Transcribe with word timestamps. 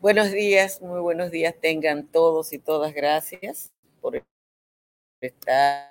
Buenos 0.00 0.30
días, 0.30 0.80
muy 0.80 1.00
buenos 1.00 1.32
días 1.32 1.56
tengan 1.60 2.06
todos 2.06 2.52
y 2.52 2.60
todas. 2.60 2.94
Gracias 2.94 3.72
por 4.00 4.22
estar 5.20 5.90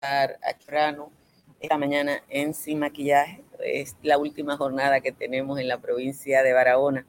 aquí 0.00 0.66
esta 1.60 1.76
mañana 1.76 2.22
en 2.30 2.54
Sin 2.54 2.78
Maquillaje. 2.78 3.44
Es 3.62 3.94
la 4.02 4.16
última 4.16 4.56
jornada 4.56 5.02
que 5.02 5.12
tenemos 5.12 5.60
en 5.60 5.68
la 5.68 5.82
provincia 5.82 6.42
de 6.42 6.54
Barahona. 6.54 7.06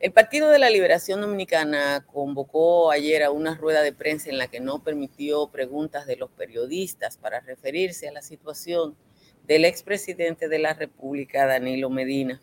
El 0.00 0.10
Partido 0.10 0.50
de 0.50 0.58
la 0.58 0.70
Liberación 0.70 1.20
Dominicana 1.20 2.04
convocó 2.12 2.90
ayer 2.90 3.22
a 3.22 3.30
una 3.30 3.54
rueda 3.54 3.82
de 3.82 3.92
prensa 3.92 4.28
en 4.28 4.38
la 4.38 4.48
que 4.48 4.58
no 4.58 4.82
permitió 4.82 5.46
preguntas 5.52 6.04
de 6.04 6.16
los 6.16 6.32
periodistas 6.32 7.16
para 7.16 7.38
referirse 7.38 8.08
a 8.08 8.12
la 8.12 8.22
situación 8.22 8.96
del 9.44 9.66
expresidente 9.66 10.48
de 10.48 10.58
la 10.58 10.74
República, 10.74 11.46
Danilo 11.46 11.90
Medina 11.90 12.40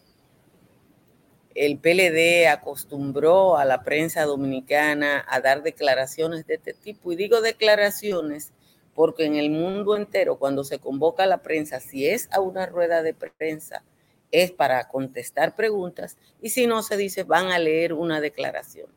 el 1.56 1.78
PLD 1.78 2.48
acostumbró 2.48 3.58
a 3.58 3.66
la 3.66 3.84
prensa 3.84 4.24
dominicana 4.26 5.26
a 5.28 5.42
dar 5.42 5.64
declaraciones 5.64 6.46
de 6.46 6.56
este 6.56 6.74
tipo. 6.74 7.12
Y 7.12 7.16
digo 7.16 7.42
declaraciones 7.42 8.54
porque 8.94 9.26
en 9.26 9.36
el 9.36 9.50
mundo 9.50 9.96
entero, 9.96 10.38
cuando 10.38 10.64
se 10.64 10.80
convoca 10.80 11.24
a 11.24 11.28
la 11.28 11.42
prensa, 11.42 11.80
si 11.80 12.08
es 12.08 12.28
a 12.32 12.40
una 12.40 12.66
rueda 12.66 13.02
de 13.02 13.14
prensa, 13.14 13.84
es 14.32 14.52
para 14.52 14.88
contestar 14.88 15.56
preguntas 15.56 16.18
y 16.42 16.50
si 16.50 16.68
no 16.68 16.84
se 16.84 16.98
dice, 16.98 17.24
van 17.24 17.48
a 17.48 17.60
leer 17.60 17.94
una 17.94 18.22
declaración. 18.22 18.88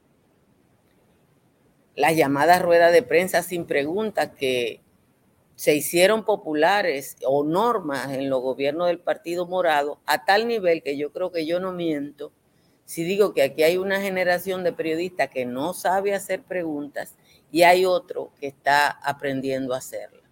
Las 1.94 2.16
llamadas 2.16 2.60
ruedas 2.62 2.92
de 2.92 3.02
prensa 3.02 3.42
sin 3.42 3.66
preguntas 3.66 4.30
que 4.36 4.80
se 5.56 5.74
hicieron 5.74 6.24
populares 6.24 7.16
o 7.24 7.44
normas 7.44 8.10
en 8.12 8.28
los 8.28 8.42
gobiernos 8.42 8.88
del 8.88 8.98
Partido 8.98 9.46
Morado 9.46 10.00
a 10.06 10.24
tal 10.24 10.48
nivel 10.48 10.82
que 10.82 10.96
yo 10.96 11.12
creo 11.12 11.30
que 11.30 11.46
yo 11.46 11.60
no 11.60 11.72
miento 11.72 12.32
si 12.84 13.04
digo 13.04 13.32
que 13.32 13.42
aquí 13.42 13.62
hay 13.62 13.76
una 13.76 14.00
generación 14.00 14.64
de 14.64 14.72
periodistas 14.72 15.30
que 15.30 15.44
no 15.46 15.74
sabe 15.74 16.14
hacer 16.14 16.42
preguntas 16.42 17.16
y 17.50 17.62
hay 17.62 17.84
otro 17.84 18.32
que 18.40 18.46
está 18.46 18.88
aprendiendo 18.88 19.74
a 19.74 19.78
hacerla. 19.78 20.22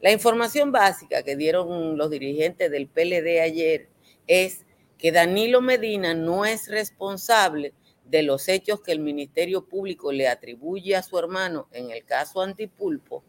La 0.00 0.12
información 0.12 0.72
básica 0.72 1.22
que 1.22 1.36
dieron 1.36 1.96
los 1.96 2.10
dirigentes 2.10 2.70
del 2.70 2.86
PLD 2.86 3.40
ayer 3.40 3.88
es 4.26 4.64
que 4.98 5.12
Danilo 5.12 5.60
Medina 5.60 6.14
no 6.14 6.44
es 6.44 6.68
responsable 6.68 7.72
de 8.04 8.22
los 8.22 8.48
hechos 8.48 8.80
que 8.82 8.92
el 8.92 9.00
Ministerio 9.00 9.66
Público 9.66 10.12
le 10.12 10.28
atribuye 10.28 10.94
a 10.94 11.02
su 11.02 11.18
hermano 11.18 11.68
en 11.72 11.90
el 11.90 12.04
caso 12.04 12.40
Antipulpo 12.40 13.24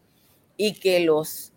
y 0.56 0.74
que 0.74 1.00
los 1.00 1.52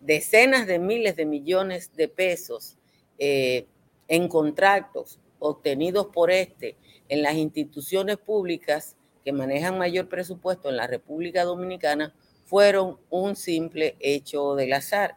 decenas 0.00 0.66
de 0.66 0.78
miles 0.78 1.16
de 1.16 1.26
millones 1.26 1.92
de 1.94 2.08
pesos 2.08 2.76
eh, 3.18 3.66
en 4.08 4.28
contratos 4.28 5.20
obtenidos 5.38 6.06
por 6.06 6.30
este 6.30 6.76
en 7.08 7.22
las 7.22 7.34
instituciones 7.34 8.16
públicas 8.16 8.96
que 9.24 9.32
manejan 9.32 9.78
mayor 9.78 10.08
presupuesto 10.08 10.68
en 10.68 10.76
la 10.76 10.86
República 10.86 11.44
Dominicana 11.44 12.14
fueron 12.44 12.98
un 13.10 13.34
simple 13.36 13.96
hecho 13.98 14.54
del 14.54 14.72
azar. 14.72 15.16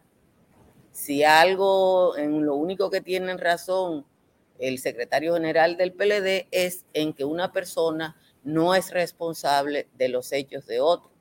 Si 0.91 1.24
algo, 1.24 2.18
en 2.18 2.44
lo 2.46 2.56
único 2.56 2.90
que 2.90 3.02
tienen 3.02 3.38
razón 3.38 4.06
el 4.58 4.79
secretario 4.79 5.35
general 5.35 5.78
del 5.78 5.94
PLD 5.94 6.47
es 6.52 6.85
en 6.94 7.13
que 7.13 7.24
una 7.24 7.52
persona 7.52 8.18
no 8.44 8.75
es 8.75 8.91
responsable 8.91 9.88
de 9.96 10.09
los 10.09 10.31
hechos 10.34 10.66
de 10.66 10.81
otro. 10.81 11.12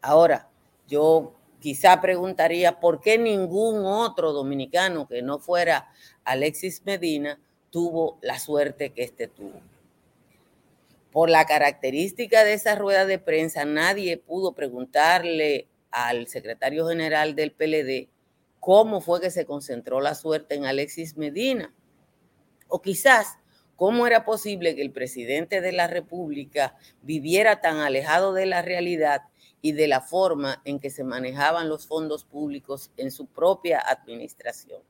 Ahora, 0.00 0.50
yo 0.88 1.34
quizá 1.60 2.00
preguntaría 2.00 2.80
por 2.80 3.00
qué 3.00 3.18
ningún 3.18 3.86
otro 3.86 4.32
dominicano 4.32 5.06
que 5.06 5.22
no 5.22 5.38
fuera 5.38 5.88
Alexis 6.24 6.82
Medina 6.84 7.40
tuvo 7.72 8.18
la 8.20 8.38
suerte 8.38 8.90
que 8.90 9.02
este 9.02 9.26
tuvo. 9.26 9.60
Por 11.10 11.28
la 11.28 11.46
característica 11.46 12.44
de 12.44 12.52
esa 12.52 12.76
rueda 12.76 13.06
de 13.06 13.18
prensa, 13.18 13.64
nadie 13.64 14.18
pudo 14.18 14.52
preguntarle 14.52 15.66
al 15.90 16.28
secretario 16.28 16.86
general 16.86 17.34
del 17.34 17.52
PLD 17.52 18.08
cómo 18.60 19.00
fue 19.00 19.20
que 19.20 19.30
se 19.30 19.46
concentró 19.46 20.00
la 20.00 20.14
suerte 20.14 20.54
en 20.54 20.66
Alexis 20.66 21.16
Medina. 21.16 21.74
O 22.68 22.80
quizás 22.80 23.38
cómo 23.74 24.06
era 24.06 24.24
posible 24.24 24.76
que 24.76 24.82
el 24.82 24.92
presidente 24.92 25.60
de 25.60 25.72
la 25.72 25.86
República 25.86 26.76
viviera 27.02 27.60
tan 27.60 27.78
alejado 27.78 28.34
de 28.34 28.46
la 28.46 28.62
realidad 28.62 29.22
y 29.62 29.72
de 29.72 29.88
la 29.88 30.00
forma 30.00 30.60
en 30.64 30.78
que 30.78 30.90
se 30.90 31.04
manejaban 31.04 31.68
los 31.68 31.86
fondos 31.86 32.24
públicos 32.24 32.90
en 32.96 33.10
su 33.10 33.26
propia 33.26 33.80
administración. 33.80 34.82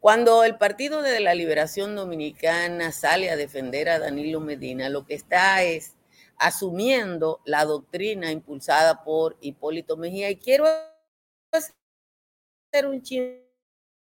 Cuando 0.00 0.44
el 0.44 0.56
Partido 0.56 1.02
de 1.02 1.20
la 1.20 1.34
Liberación 1.34 1.94
Dominicana 1.94 2.90
sale 2.90 3.30
a 3.30 3.36
defender 3.36 3.90
a 3.90 3.98
Danilo 3.98 4.40
Medina, 4.40 4.88
lo 4.88 5.04
que 5.04 5.12
está 5.12 5.62
es 5.62 5.94
asumiendo 6.38 7.42
la 7.44 7.66
doctrina 7.66 8.32
impulsada 8.32 9.04
por 9.04 9.36
Hipólito 9.42 9.98
Mejía. 9.98 10.30
Y 10.30 10.36
quiero 10.36 10.64
hacer 11.52 12.86
un 12.86 13.02
chin 13.02 13.42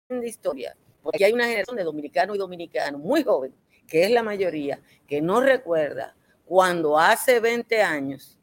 de 0.07 0.27
historia, 0.27 0.77
porque 1.01 1.25
hay 1.25 1.33
una 1.33 1.45
generación 1.45 1.75
de 1.75 1.83
dominicanos 1.83 2.35
y 2.35 2.39
dominicanos 2.39 3.01
muy 3.01 3.23
joven, 3.23 3.55
que 3.87 4.03
es 4.03 4.11
la 4.11 4.21
mayoría, 4.21 4.79
que 5.07 5.19
no 5.19 5.41
recuerda 5.41 6.15
cuando 6.45 6.99
hace 6.99 7.39
20 7.39 7.81
años 7.81 8.37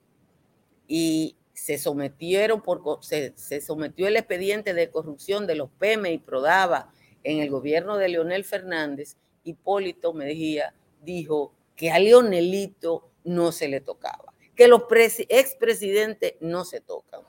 y 0.89 1.37
se 1.53 1.79
sometieron 1.79 2.61
por 2.61 2.99
se, 3.05 3.33
se 3.37 3.61
sometió 3.61 4.09
el 4.09 4.17
expediente 4.17 4.75
de 4.75 4.91
corrupción 4.91 5.47
de 5.47 5.55
los 5.55 5.71
PEME 5.71 6.11
y 6.11 6.19
Prodava 6.19 6.93
en 7.25 7.41
el 7.41 7.51
gobierno 7.51 7.97
de 7.97 8.09
Leonel 8.09 8.45
Fernández, 8.45 9.17
Hipólito 9.43 10.13
Mejía 10.13 10.75
dijo 11.03 11.53
que 11.75 11.91
a 11.91 11.99
Leonelito 11.99 13.11
no 13.25 13.51
se 13.51 13.69
le 13.69 13.81
tocaba, 13.81 14.33
que 14.55 14.69
los 14.69 14.83
expresidentes 15.29 16.35
no 16.41 16.65
se 16.65 16.81
tocan. 16.81 17.23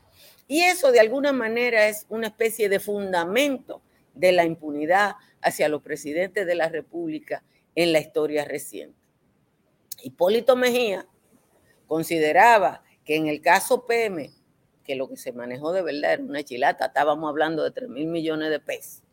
Y 0.48 0.62
eso 0.62 0.92
de 0.92 1.00
alguna 1.00 1.34
manera 1.34 1.88
es 1.88 2.06
una 2.10 2.28
especie 2.28 2.70
de 2.70 2.80
fundamento 2.80 3.82
de 4.14 4.32
la 4.32 4.46
impunidad 4.46 5.16
hacia 5.42 5.70
los 5.70 5.82
presidentes 5.82 6.46
de 6.46 6.56
la 6.56 6.70
República 6.70 7.44
en 7.74 7.92
la 7.92 8.00
historia 8.00 8.46
reciente. 8.46 8.98
Hipólito 10.04 10.56
Mejía 10.56 11.08
consideraba 11.88 12.84
que 13.04 13.16
en 13.16 13.28
el 13.28 13.42
caso 13.42 13.86
PM, 13.86 14.32
que 14.84 14.96
lo 14.96 15.10
que 15.10 15.18
se 15.18 15.32
manejó 15.32 15.74
de 15.74 15.82
verdad 15.82 16.14
era 16.14 16.24
una 16.24 16.44
chilata, 16.44 16.88
estábamos 16.88 17.30
hablando 17.30 17.64
de 17.64 17.72
3 17.72 17.90
mil 17.90 18.08
millones 18.08 18.50
de 18.50 18.60
pesos, 18.60 19.04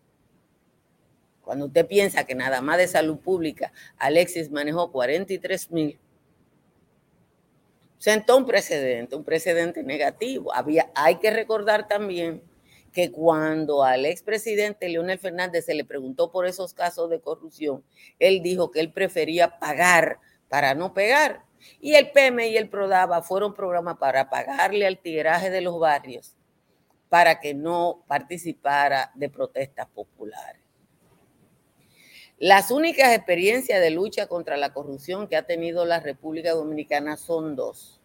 cuando 1.42 1.66
usted 1.66 1.86
piensa 1.86 2.24
que 2.24 2.34
nada 2.34 2.60
más 2.60 2.78
de 2.78 2.89
salud 2.89 3.18
pública, 3.18 3.72
Alexis 3.98 4.50
manejó 4.50 4.91
43 4.92 5.71
mil, 5.71 5.98
sentó 7.98 8.36
un 8.36 8.47
precedente, 8.47 9.15
un 9.15 9.24
precedente 9.24 9.83
negativo. 9.83 10.54
Había, 10.54 10.91
hay 10.94 11.16
que 11.16 11.30
recordar 11.30 11.86
también 11.86 12.42
que 12.92 13.10
cuando 13.10 13.84
al 13.84 14.06
expresidente 14.06 14.89
Leonel 14.89 15.18
Fernández 15.18 15.65
se 15.65 15.74
le 15.74 15.84
preguntó 15.84 16.30
por 16.30 16.47
esos 16.47 16.74
casos 16.74 17.09
de 17.10 17.21
corrupción, 17.21 17.84
él 18.18 18.42
dijo 18.42 18.71
que 18.71 18.80
él 18.80 18.92
prefería 18.92 19.59
pagar 19.59 20.18
para 20.48 20.74
no 20.74 20.92
pegar. 20.92 21.45
Y 21.80 21.95
el 21.95 22.10
PM 22.10 22.48
y 22.48 22.56
el 22.56 22.68
PRODABA 22.68 23.22
fueron 23.22 23.54
programas 23.54 23.97
para 23.98 24.28
pagarle 24.28 24.86
al 24.86 24.98
tiraje 24.98 25.50
de 25.50 25.60
los 25.60 25.78
barrios 25.78 26.36
para 27.09 27.41
que 27.41 27.54
no 27.54 28.04
participara 28.09 29.12
de 29.15 29.28
protestas 29.28 29.86
populares. 29.88 30.61
Las 32.42 32.72
únicas 32.72 33.15
experiencias 33.15 33.80
de 33.80 33.91
lucha 33.91 34.27
contra 34.27 34.56
la 34.56 34.72
corrupción 34.72 35.28
que 35.28 35.36
ha 35.36 35.44
tenido 35.44 35.84
la 35.84 36.00
República 36.00 36.50
Dominicana 36.50 37.16
son 37.16 37.54
dos. 37.54 38.00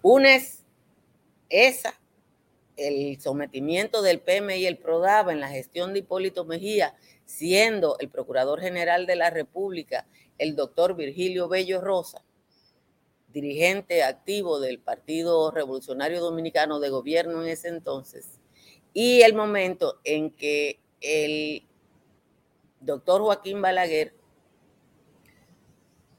Una 0.00 0.36
es 0.36 0.64
esa, 1.48 1.98
el 2.76 3.20
sometimiento 3.20 4.02
del 4.02 4.20
PM 4.20 4.56
y 4.56 4.66
el 4.66 4.78
PRODABA 4.78 5.32
en 5.32 5.40
la 5.40 5.48
gestión 5.48 5.92
de 5.92 5.98
Hipólito 5.98 6.44
Mejía, 6.44 6.94
siendo 7.24 7.98
el 7.98 8.08
Procurador 8.08 8.60
General 8.60 9.04
de 9.04 9.16
la 9.16 9.30
República 9.30 10.06
el 10.38 10.54
doctor 10.54 10.94
Virgilio 10.94 11.48
Bello 11.48 11.80
Rosa, 11.80 12.22
dirigente 13.32 14.04
activo 14.04 14.60
del 14.60 14.78
Partido 14.78 15.50
Revolucionario 15.50 16.20
Dominicano 16.20 16.78
de 16.78 16.88
gobierno 16.88 17.42
en 17.42 17.48
ese 17.48 17.66
entonces, 17.66 18.38
y 18.92 19.22
el 19.22 19.34
momento 19.34 19.98
en 20.04 20.30
que 20.30 20.78
el 21.00 21.66
doctor 22.80 23.20
Joaquín 23.22 23.62
Balaguer 23.62 24.14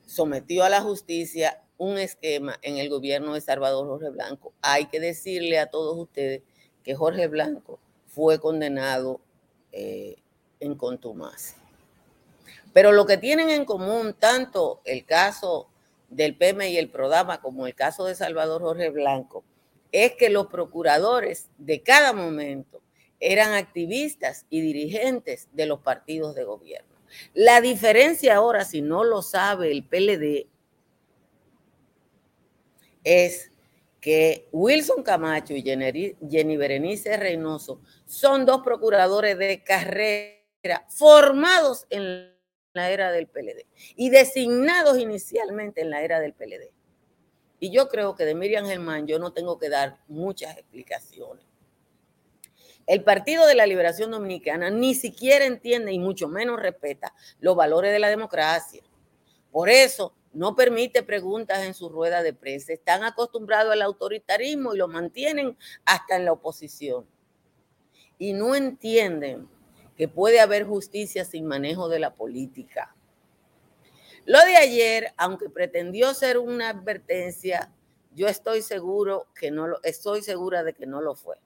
sometió 0.06 0.64
a 0.64 0.70
la 0.70 0.82
justicia 0.82 1.62
un 1.78 1.98
esquema 1.98 2.60
en 2.62 2.78
el 2.78 2.90
gobierno 2.90 3.34
de 3.34 3.42
Salvador 3.42 3.88
Jorge 3.88 4.10
Blanco. 4.10 4.54
Hay 4.62 4.86
que 4.86 5.00
decirle 5.00 5.58
a 5.58 5.70
todos 5.70 5.98
ustedes 5.98 6.44
que 6.84 6.96
Jorge 6.96 7.28
Blanco 7.28 7.80
fue 8.08 8.40
condenado 8.40 9.22
eh, 9.72 10.18
en 10.60 10.76
contumacia. 10.76 11.58
Pero 12.74 12.92
lo 12.92 13.06
que 13.06 13.18
tienen 13.18 13.50
en 13.50 13.66
común 13.66 14.14
tanto 14.14 14.82
el 14.86 15.06
caso 15.06 15.68
del 16.10 16.36
PM 16.36 16.70
y 16.70 16.78
el 16.78 16.90
Prodama 16.90 17.42
como 17.42 17.66
el 17.68 17.74
caso 17.74 18.06
de 18.06 18.16
Salvador 18.16 18.62
Jorge 18.62 18.90
Blanco 18.90 19.44
es 19.92 20.14
que 20.16 20.30
los 20.30 20.48
procuradores 20.48 21.50
de 21.58 21.82
cada 21.82 22.14
momento 22.14 22.82
eran 23.22 23.54
activistas 23.54 24.46
y 24.50 24.60
dirigentes 24.60 25.48
de 25.54 25.68
los 25.68 25.80
partidos 25.80 26.36
de 26.36 26.44
gobierno. 26.44 26.90
La 27.34 27.62
diferencia 27.62 28.36
ahora, 28.36 28.66
si 28.66 28.82
no 28.82 29.04
lo 29.04 29.22
sabe 29.22 29.72
el 29.72 29.86
PLD, 29.86 30.48
es 33.04 33.52
que 34.02 34.48
Wilson 34.52 35.04
Camacho 35.04 35.54
y 35.54 35.62
Jenny 35.62 36.58
Berenice 36.58 37.16
Reynoso 37.18 37.82
son 38.06 38.46
dos 38.46 38.62
procuradores 38.64 39.38
de 39.38 39.64
carrera 39.64 40.42
formados 40.90 41.86
en 41.90 42.32
la 42.74 42.90
era 42.90 43.12
del 43.12 43.28
PLD 43.28 43.66
y 43.96 44.10
designados 44.10 44.98
inicialmente 44.98 45.82
en 45.82 45.90
la 45.90 46.02
era 46.02 46.20
del 46.20 46.34
PLD. 46.34 46.72
Y 47.60 47.72
yo 47.72 47.90
creo 47.90 48.16
que 48.16 48.26
de 48.26 48.34
Miriam 48.34 48.66
Germán 48.66 49.06
yo 49.06 49.20
no 49.20 49.34
tengo 49.34 49.60
que 49.60 49.70
dar 49.70 50.00
muchas 50.08 50.58
explicaciones. 50.58 51.51
El 52.92 53.06
Partido 53.06 53.48
de 53.48 53.56
la 53.56 53.68
Liberación 53.68 54.12
Dominicana 54.12 54.70
ni 54.70 54.96
siquiera 54.96 55.46
entiende 55.46 55.94
y 55.94 55.98
mucho 55.98 56.28
menos 56.28 56.60
respeta 56.60 57.16
los 57.40 57.56
valores 57.56 57.94
de 57.94 58.00
la 58.00 58.10
democracia. 58.10 58.84
Por 59.50 59.70
eso 59.70 60.14
no 60.34 60.58
permite 60.58 61.02
preguntas 61.02 61.64
en 61.64 61.74
su 61.74 61.88
rueda 61.88 62.22
de 62.22 62.34
prensa. 62.34 62.74
Están 62.74 63.06
acostumbrados 63.06 63.72
al 63.72 63.82
autoritarismo 63.82 64.74
y 64.74 64.78
lo 64.78 64.90
mantienen 64.90 65.58
hasta 65.86 66.18
en 66.18 66.26
la 66.26 66.34
oposición. 66.34 67.08
Y 68.18 68.34
no 68.34 68.56
entienden 68.56 69.48
que 69.96 70.10
puede 70.10 70.42
haber 70.42 70.66
justicia 70.66 71.24
sin 71.24 71.46
manejo 71.46 71.88
de 71.88 72.00
la 72.00 72.14
política. 72.14 72.94
Lo 74.26 74.40
de 74.44 74.58
ayer, 74.58 75.14
aunque 75.16 75.50
pretendió 75.50 76.14
ser 76.14 76.38
una 76.38 76.68
advertencia, 76.68 77.72
yo 78.14 78.28
estoy 78.28 78.62
seguro 78.62 79.28
que 79.34 79.50
no 79.50 79.70
lo, 79.70 79.82
estoy 79.84 80.24
segura 80.24 80.66
de 80.66 80.74
que 80.74 80.88
no 80.88 81.00
lo 81.00 81.16
fue. 81.16 81.38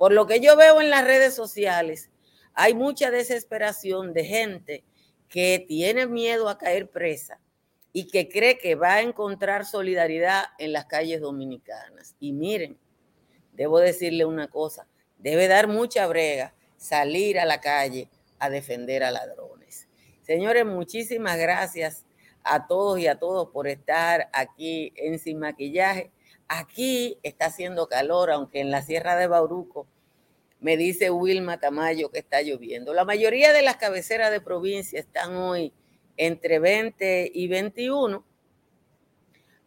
Por 0.00 0.12
lo 0.12 0.26
que 0.26 0.40
yo 0.40 0.56
veo 0.56 0.80
en 0.80 0.88
las 0.88 1.04
redes 1.04 1.34
sociales, 1.34 2.08
hay 2.54 2.72
mucha 2.72 3.10
desesperación 3.10 4.14
de 4.14 4.24
gente 4.24 4.82
que 5.28 5.62
tiene 5.68 6.06
miedo 6.06 6.48
a 6.48 6.56
caer 6.56 6.88
presa 6.88 7.38
y 7.92 8.06
que 8.06 8.30
cree 8.30 8.56
que 8.56 8.76
va 8.76 8.94
a 8.94 9.02
encontrar 9.02 9.66
solidaridad 9.66 10.44
en 10.58 10.72
las 10.72 10.86
calles 10.86 11.20
dominicanas. 11.20 12.16
Y 12.18 12.32
miren, 12.32 12.78
debo 13.52 13.78
decirle 13.78 14.24
una 14.24 14.48
cosa, 14.48 14.86
debe 15.18 15.48
dar 15.48 15.68
mucha 15.68 16.06
brega 16.06 16.54
salir 16.78 17.38
a 17.38 17.44
la 17.44 17.60
calle 17.60 18.08
a 18.38 18.48
defender 18.48 19.04
a 19.04 19.10
ladrones. 19.10 19.86
Señores, 20.22 20.64
muchísimas 20.64 21.36
gracias 21.36 22.06
a 22.42 22.66
todos 22.66 22.98
y 23.00 23.06
a 23.06 23.18
todos 23.18 23.50
por 23.50 23.68
estar 23.68 24.30
aquí 24.32 24.94
en 24.96 25.18
Sin 25.18 25.40
Maquillaje. 25.40 26.10
Aquí 26.52 27.16
está 27.22 27.46
haciendo 27.46 27.86
calor, 27.86 28.28
aunque 28.32 28.58
en 28.58 28.72
la 28.72 28.82
Sierra 28.82 29.14
de 29.14 29.28
Bauruco 29.28 29.86
me 30.58 30.76
dice 30.76 31.08
Wilma 31.08 31.60
Tamayo 31.60 32.10
que 32.10 32.18
está 32.18 32.42
lloviendo. 32.42 32.92
La 32.92 33.04
mayoría 33.04 33.52
de 33.52 33.62
las 33.62 33.76
cabeceras 33.76 34.32
de 34.32 34.40
provincia 34.40 34.98
están 34.98 35.36
hoy 35.36 35.72
entre 36.16 36.58
20 36.58 37.30
y 37.32 37.46
21, 37.46 38.26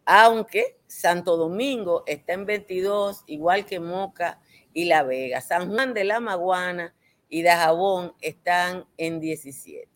aunque 0.04 0.76
Santo 0.86 1.38
Domingo 1.38 2.04
está 2.06 2.34
en 2.34 2.44
22, 2.44 3.24
igual 3.28 3.64
que 3.64 3.80
Moca 3.80 4.42
y 4.74 4.84
La 4.84 5.04
Vega. 5.04 5.40
San 5.40 5.70
Juan 5.70 5.94
de 5.94 6.04
la 6.04 6.20
Maguana 6.20 6.94
y 7.30 7.44
Dajabón 7.44 8.12
están 8.20 8.84
en 8.98 9.20
17. 9.20 9.88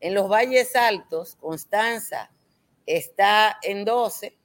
En 0.00 0.14
los 0.14 0.30
valles 0.30 0.74
altos, 0.76 1.36
Constanza 1.36 2.32
está 2.86 3.58
en 3.62 3.84
12, 3.84 4.38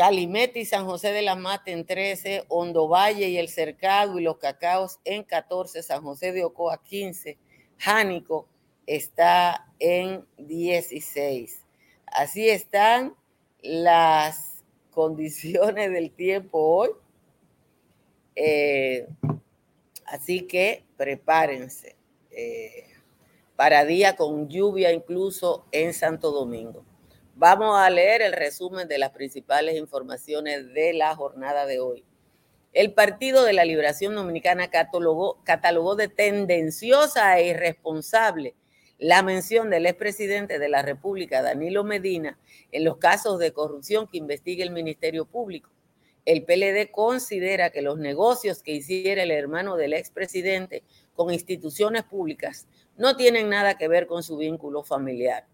Calimete 0.00 0.60
y 0.60 0.64
San 0.64 0.86
José 0.86 1.12
de 1.12 1.20
la 1.20 1.36
Mata 1.36 1.70
en 1.70 1.84
13, 1.84 2.46
Hondo 2.48 2.88
Valle 2.88 3.28
y 3.28 3.36
El 3.36 3.50
Cercado 3.50 4.18
y 4.18 4.22
Los 4.22 4.38
Cacaos 4.38 4.98
en 5.04 5.24
14, 5.24 5.82
San 5.82 6.02
José 6.02 6.32
de 6.32 6.42
Ocoa 6.42 6.82
15, 6.82 7.36
Jánico 7.76 8.48
está 8.86 9.70
en 9.78 10.24
16. 10.38 11.66
Así 12.06 12.48
están 12.48 13.14
las 13.60 14.64
condiciones 14.90 15.92
del 15.92 16.10
tiempo 16.12 16.58
hoy. 16.58 16.90
Eh, 18.36 19.06
Así 20.10 20.42
que 20.42 20.82
prepárense 20.96 21.94
eh, 22.32 22.84
para 23.54 23.84
día 23.84 24.16
con 24.16 24.48
lluvia 24.48 24.92
incluso 24.92 25.66
en 25.70 25.92
Santo 25.92 26.32
Domingo. 26.32 26.84
Vamos 27.42 27.78
a 27.78 27.88
leer 27.88 28.20
el 28.20 28.34
resumen 28.34 28.86
de 28.86 28.98
las 28.98 29.12
principales 29.12 29.78
informaciones 29.78 30.74
de 30.74 30.92
la 30.92 31.16
jornada 31.16 31.64
de 31.64 31.80
hoy. 31.80 32.04
El 32.74 32.92
Partido 32.92 33.44
de 33.44 33.54
la 33.54 33.64
Liberación 33.64 34.14
Dominicana 34.14 34.68
catalogó, 34.68 35.42
catalogó 35.42 35.96
de 35.96 36.08
tendenciosa 36.08 37.38
e 37.38 37.48
irresponsable 37.48 38.54
la 38.98 39.22
mención 39.22 39.70
del 39.70 39.86
expresidente 39.86 40.58
de 40.58 40.68
la 40.68 40.82
República, 40.82 41.40
Danilo 41.40 41.82
Medina, 41.82 42.38
en 42.72 42.84
los 42.84 42.98
casos 42.98 43.38
de 43.38 43.54
corrupción 43.54 44.06
que 44.06 44.18
investiga 44.18 44.62
el 44.62 44.70
Ministerio 44.70 45.24
Público 45.24 45.70
el 46.24 46.44
PLD 46.44 46.90
considera 46.90 47.70
que 47.70 47.82
los 47.82 47.98
negocios 47.98 48.62
que 48.62 48.72
hiciera 48.72 49.22
el 49.22 49.30
hermano 49.30 49.76
del 49.76 49.94
expresidente 49.94 50.82
con 51.14 51.32
instituciones 51.32 52.04
públicas 52.04 52.66
no 52.96 53.16
tienen 53.16 53.48
nada 53.48 53.76
que 53.76 53.88
ver 53.88 54.06
con 54.06 54.22
su 54.22 54.36
vínculo 54.36 54.82
familiar. 54.82 55.46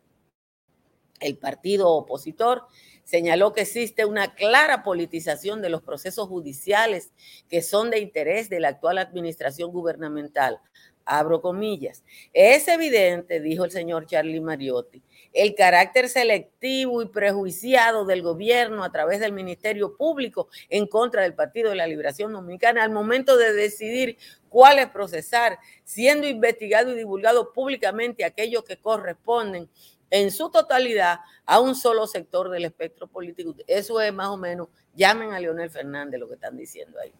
El 1.20 1.36
partido 1.36 1.90
opositor 1.90 2.66
señaló 3.04 3.52
que 3.52 3.62
existe 3.62 4.04
una 4.04 4.34
clara 4.34 4.82
politización 4.82 5.62
de 5.62 5.70
los 5.70 5.82
procesos 5.82 6.28
judiciales 6.28 7.12
que 7.48 7.62
son 7.62 7.90
de 7.90 8.00
interés 8.00 8.50
de 8.50 8.60
la 8.60 8.68
actual 8.68 8.98
administración 8.98 9.70
gubernamental. 9.70 10.60
Abro 11.08 11.40
comillas. 11.40 12.02
Es 12.32 12.66
evidente, 12.66 13.40
dijo 13.40 13.64
el 13.64 13.70
señor 13.70 14.06
Charlie 14.06 14.40
Mariotti, 14.40 15.04
el 15.32 15.54
carácter 15.54 16.08
selectivo 16.08 17.00
y 17.00 17.06
prejuiciado 17.06 18.04
del 18.06 18.22
gobierno 18.22 18.82
a 18.82 18.90
través 18.90 19.20
del 19.20 19.32
Ministerio 19.32 19.96
Público 19.96 20.48
en 20.68 20.88
contra 20.88 21.22
del 21.22 21.34
Partido 21.34 21.70
de 21.70 21.76
la 21.76 21.86
Liberación 21.86 22.32
Dominicana 22.32 22.82
al 22.82 22.90
momento 22.90 23.36
de 23.36 23.52
decidir 23.52 24.18
cuál 24.48 24.80
es 24.80 24.88
procesar, 24.88 25.60
siendo 25.84 26.26
investigado 26.26 26.90
y 26.90 26.96
divulgado 26.96 27.52
públicamente 27.52 28.24
aquellos 28.24 28.64
que 28.64 28.78
corresponden 28.78 29.68
en 30.10 30.30
su 30.30 30.50
totalidad 30.50 31.20
a 31.44 31.60
un 31.60 31.74
solo 31.74 32.06
sector 32.06 32.50
del 32.50 32.64
espectro 32.64 33.06
político. 33.06 33.54
Eso 33.66 34.00
es 34.00 34.12
más 34.12 34.28
o 34.28 34.36
menos, 34.36 34.68
llamen 34.94 35.32
a 35.32 35.40
Leonel 35.40 35.70
Fernández 35.70 36.20
lo 36.20 36.28
que 36.28 36.34
están 36.34 36.56
diciendo 36.56 36.98
ahí. 37.00 37.12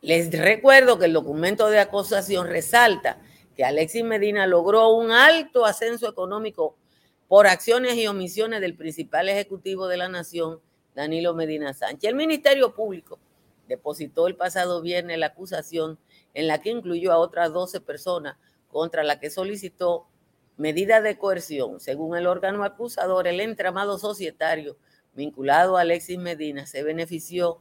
Les 0.00 0.30
recuerdo 0.30 0.98
que 0.98 1.06
el 1.06 1.12
documento 1.12 1.68
de 1.68 1.80
acusación 1.80 2.46
resalta 2.46 3.20
que 3.56 3.64
Alexis 3.64 4.04
Medina 4.04 4.46
logró 4.46 4.90
un 4.90 5.10
alto 5.10 5.64
ascenso 5.64 6.08
económico 6.08 6.76
por 7.28 7.46
acciones 7.46 7.94
y 7.96 8.06
omisiones 8.06 8.60
del 8.60 8.76
principal 8.76 9.28
ejecutivo 9.28 9.88
de 9.88 9.96
la 9.96 10.08
nación, 10.08 10.60
Danilo 10.94 11.34
Medina 11.34 11.72
Sánchez. 11.74 12.10
El 12.10 12.14
Ministerio 12.14 12.74
Público 12.74 13.18
depositó 13.66 14.26
el 14.28 14.36
pasado 14.36 14.80
viernes 14.80 15.18
la 15.18 15.26
acusación 15.26 15.98
en 16.34 16.46
la 16.46 16.60
que 16.60 16.70
incluyó 16.70 17.12
a 17.12 17.18
otras 17.18 17.52
12 17.52 17.80
personas 17.80 18.36
contra 18.68 19.02
la 19.02 19.18
que 19.18 19.30
solicitó 19.30 20.06
medidas 20.56 21.02
de 21.02 21.18
coerción. 21.18 21.80
Según 21.80 22.16
el 22.16 22.26
órgano 22.26 22.64
acusador, 22.64 23.26
el 23.26 23.40
entramado 23.40 23.98
societario 23.98 24.78
vinculado 25.14 25.76
a 25.76 25.82
Alexis 25.82 26.16
Medina 26.18 26.66
se 26.66 26.82
benefició 26.82 27.60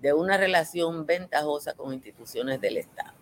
de 0.00 0.12
una 0.12 0.36
relación 0.36 1.06
ventajosa 1.06 1.74
con 1.74 1.94
instituciones 1.94 2.60
del 2.60 2.78
Estado. 2.78 3.14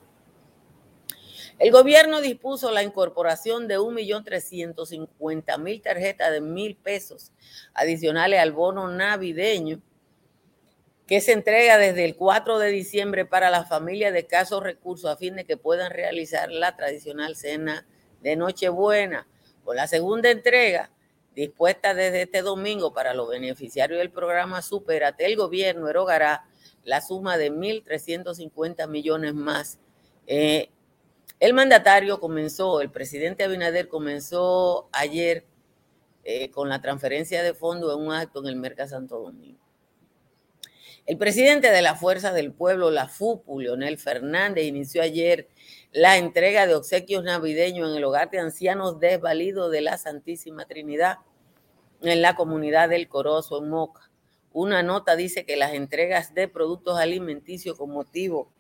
El 1.59 1.73
gobierno 1.73 2.23
dispuso 2.23 2.71
la 2.71 2.83
incorporación 2.83 3.69
de 3.69 3.79
1.350.000 3.79 5.83
tarjetas 5.83 6.33
de 6.33 6.41
mil 6.41 6.75
pesos 6.77 7.33
adicionales 7.75 8.41
al 8.41 8.53
bono 8.53 8.89
navideño 8.89 9.83
que 11.07 11.21
se 11.21 11.33
entrega 11.33 11.77
desde 11.77 12.07
el 12.07 12.17
4 12.17 12.59
de 12.61 12.71
diciembre 12.71 13.27
para 13.27 13.51
las 13.51 13.69
familias 13.69 14.15
de 14.15 14.21
escasos 14.21 14.63
recursos 14.63 15.11
a 15.11 15.19
fin 15.19 15.37
de 15.37 15.45
que 15.45 15.59
puedan 15.59 15.91
realizar 15.91 16.51
la 16.51 16.77
tradicional 16.77 17.37
cena 17.37 17.87
de 18.21 18.37
Nochebuena. 18.37 19.27
Con 19.65 19.77
la 19.77 19.87
segunda 19.87 20.31
entrega, 20.31 20.91
dispuesta 21.35 21.95
desde 21.95 22.23
este 22.23 22.43
domingo 22.43 22.93
para 22.93 23.15
los 23.15 23.29
beneficiarios 23.29 23.99
del 23.99 24.11
programa 24.11 24.63
Superate, 24.63 25.27
el 25.27 25.37
gobierno 25.37 25.89
erogará 25.89 26.45
la 26.85 27.01
suma 27.01 27.37
de 27.37 27.53
1.350 27.53 28.89
millones 28.89 29.35
más. 29.35 29.79
Eh, 30.27 30.71
El 31.39 31.55
mandatario 31.55 32.21
comenzó, 32.21 32.81
el 32.81 32.91
presidente 32.91 33.45
Abinader 33.45 33.89
comenzó 33.89 34.89
ayer 34.93 35.45
eh, 36.25 36.51
con 36.51 36.69
la 36.69 36.83
transferencia 36.83 37.43
de 37.43 37.55
fondos 37.55 37.97
en 37.97 38.07
un 38.07 38.13
acto 38.13 38.41
en 38.41 38.49
el 38.49 38.57
Mercado 38.57 38.91
Santo 38.91 39.21
Domingo. 39.21 39.59
El 41.07 41.17
presidente 41.17 41.71
de 41.71 41.83
la 41.83 41.95
Fuerza 41.97 42.33
del 42.33 42.53
Pueblo, 42.53 42.91
la 42.91 43.09
FUPU, 43.09 43.61
Leonel 43.61 43.97
Fernández, 43.99 44.65
inició 44.65 45.03
ayer 45.03 45.49
la 45.93 46.19
entrega 46.19 46.67
de 46.67 46.75
obsequios 46.75 47.25
navideños 47.25 47.91
en 47.91 47.97
el 47.97 48.05
hogar 48.05 48.31
de 48.31 48.39
ancianos 48.39 49.01
desvalidos 49.01 49.73
de 49.73 49.81
la 49.81 49.99
Santísima 49.99 50.65
Trinidad 50.67 51.19
en 52.01 52.23
la 52.23 52.37
comunidad 52.37 52.89
del 52.89 53.09
Corozo, 53.09 53.59
en 53.59 53.71
Moca. 53.71 54.11
Una 54.53 54.83
nota 54.83 55.17
dice 55.17 55.45
que 55.45 55.57
las 55.57 55.75
entregas 55.75 56.35
de 56.35 56.49
productos 56.49 56.99
alimenticios 56.99 57.77
con 57.77 57.91
motivo 57.91 58.53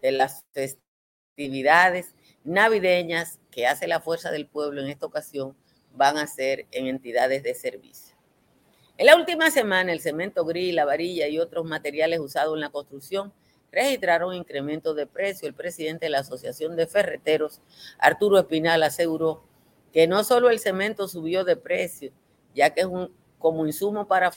de 0.00 0.12
las 0.12 0.44
festividades 0.52 2.14
navideñas 2.44 3.40
que 3.50 3.66
hace 3.66 3.86
la 3.86 4.00
Fuerza 4.00 4.30
del 4.30 4.46
Pueblo 4.46 4.82
en 4.82 4.88
esta 4.88 5.06
ocasión 5.06 5.56
van 5.94 6.18
a 6.18 6.26
ser 6.26 6.66
en 6.70 6.86
entidades 6.86 7.42
de 7.42 7.54
servicio. 7.54 8.14
En 8.96 9.06
la 9.06 9.16
última 9.16 9.50
semana, 9.50 9.92
el 9.92 10.00
cemento 10.00 10.44
gris, 10.44 10.74
la 10.74 10.84
varilla 10.84 11.26
y 11.28 11.38
otros 11.38 11.64
materiales 11.64 12.20
usados 12.20 12.54
en 12.54 12.60
la 12.60 12.70
construcción 12.70 13.32
registraron 13.74 14.34
incrementos 14.34 14.96
de 14.96 15.06
precio. 15.06 15.48
El 15.48 15.54
presidente 15.54 16.06
de 16.06 16.10
la 16.10 16.20
Asociación 16.20 16.76
de 16.76 16.86
Ferreteros, 16.86 17.60
Arturo 17.98 18.38
Espinal, 18.38 18.82
aseguró 18.82 19.44
que 19.92 20.06
no 20.06 20.24
solo 20.24 20.50
el 20.50 20.58
cemento 20.58 21.08
subió 21.08 21.44
de 21.44 21.56
precio, 21.56 22.12
ya 22.54 22.70
que 22.70 22.80
es 22.80 22.86
un, 22.86 23.14
como 23.38 23.66
insumo 23.66 24.06
para 24.06 24.32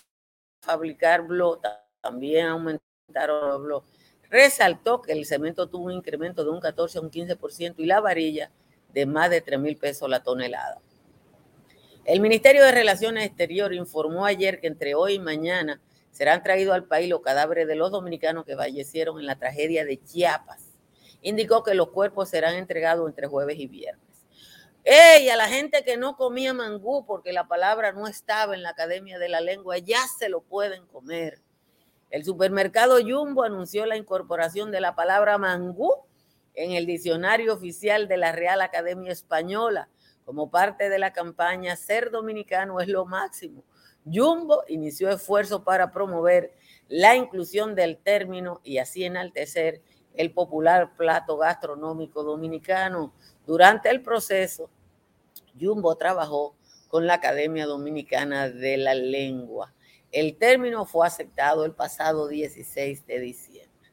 fabricar 0.61 1.23
blota, 1.23 1.87
también 2.01 2.47
aumentaron 2.47 3.49
los 3.49 3.61
bloques. 3.61 3.91
Resaltó 4.29 5.01
que 5.01 5.13
el 5.13 5.25
cemento 5.25 5.67
tuvo 5.69 5.85
un 5.85 5.93
incremento 5.93 6.43
de 6.43 6.49
un 6.49 6.59
14 6.59 6.97
a 6.97 7.01
un 7.01 7.09
15% 7.09 7.75
y 7.77 7.85
la 7.85 8.01
varilla 8.01 8.51
de 8.93 9.05
más 9.05 9.29
de 9.29 9.41
3 9.41 9.59
mil 9.59 9.77
pesos 9.77 10.09
la 10.09 10.23
tonelada. 10.23 10.81
El 12.03 12.19
Ministerio 12.19 12.63
de 12.63 12.71
Relaciones 12.71 13.25
Exteriores 13.25 13.77
informó 13.77 14.25
ayer 14.25 14.59
que 14.59 14.67
entre 14.67 14.95
hoy 14.95 15.15
y 15.15 15.19
mañana 15.19 15.81
serán 16.17 16.41
traídos 16.41 16.73
al 16.73 16.85
país 16.85 17.07
los 17.07 17.21
cadáveres 17.21 17.67
de 17.67 17.75
los 17.75 17.91
dominicanos 17.91 18.43
que 18.43 18.55
fallecieron 18.55 19.19
en 19.19 19.27
la 19.27 19.37
tragedia 19.37 19.85
de 19.85 20.01
Chiapas. 20.03 20.73
Indicó 21.21 21.61
que 21.61 21.75
los 21.75 21.89
cuerpos 21.89 22.29
serán 22.29 22.55
entregados 22.55 23.07
entre 23.07 23.27
jueves 23.27 23.59
y 23.59 23.67
viernes. 23.67 24.25
¡Ey! 24.83 25.29
A 25.29 25.35
la 25.35 25.47
gente 25.47 25.83
que 25.83 25.95
no 25.95 26.15
comía 26.17 26.55
mangú 26.55 27.05
porque 27.05 27.33
la 27.33 27.47
palabra 27.47 27.91
no 27.91 28.07
estaba 28.07 28.55
en 28.55 28.63
la 28.63 28.69
Academia 28.69 29.19
de 29.19 29.29
la 29.29 29.41
Lengua, 29.41 29.77
ya 29.77 29.99
se 30.17 30.27
lo 30.27 30.41
pueden 30.41 30.87
comer. 30.87 31.39
El 32.09 32.25
supermercado 32.25 32.97
Jumbo 32.99 33.43
anunció 33.43 33.85
la 33.85 33.95
incorporación 33.95 34.71
de 34.71 34.81
la 34.81 34.95
palabra 34.95 35.37
mangú 35.37 35.91
en 36.55 36.71
el 36.71 36.87
diccionario 36.87 37.53
oficial 37.53 38.07
de 38.07 38.17
la 38.17 38.31
Real 38.31 38.59
Academia 38.61 39.11
Española 39.11 39.87
como 40.25 40.49
parte 40.49 40.89
de 40.89 40.97
la 40.97 41.13
campaña 41.13 41.75
Ser 41.75 42.09
Dominicano 42.09 42.79
es 42.79 42.87
lo 42.87 43.05
máximo. 43.05 43.63
Jumbo 44.11 44.63
inició 44.67 45.09
esfuerzos 45.09 45.61
para 45.61 45.91
promover 45.91 46.53
la 46.87 47.15
inclusión 47.15 47.75
del 47.75 47.97
término 47.97 48.61
y 48.63 48.77
así 48.77 49.03
enaltecer 49.03 49.81
el 50.15 50.31
popular 50.31 50.95
plato 50.95 51.37
gastronómico 51.37 52.23
dominicano. 52.23 53.13
Durante 53.45 53.89
el 53.89 54.01
proceso, 54.01 54.69
Jumbo 55.59 55.95
trabajó 55.95 56.55
con 56.87 57.05
la 57.05 57.15
Academia 57.15 57.65
Dominicana 57.65 58.49
de 58.49 58.77
la 58.77 58.93
Lengua. 58.93 59.73
El 60.11 60.37
término 60.37 60.85
fue 60.85 61.05
aceptado 61.05 61.65
el 61.65 61.73
pasado 61.73 62.27
16 62.27 63.05
de 63.05 63.19
diciembre. 63.19 63.91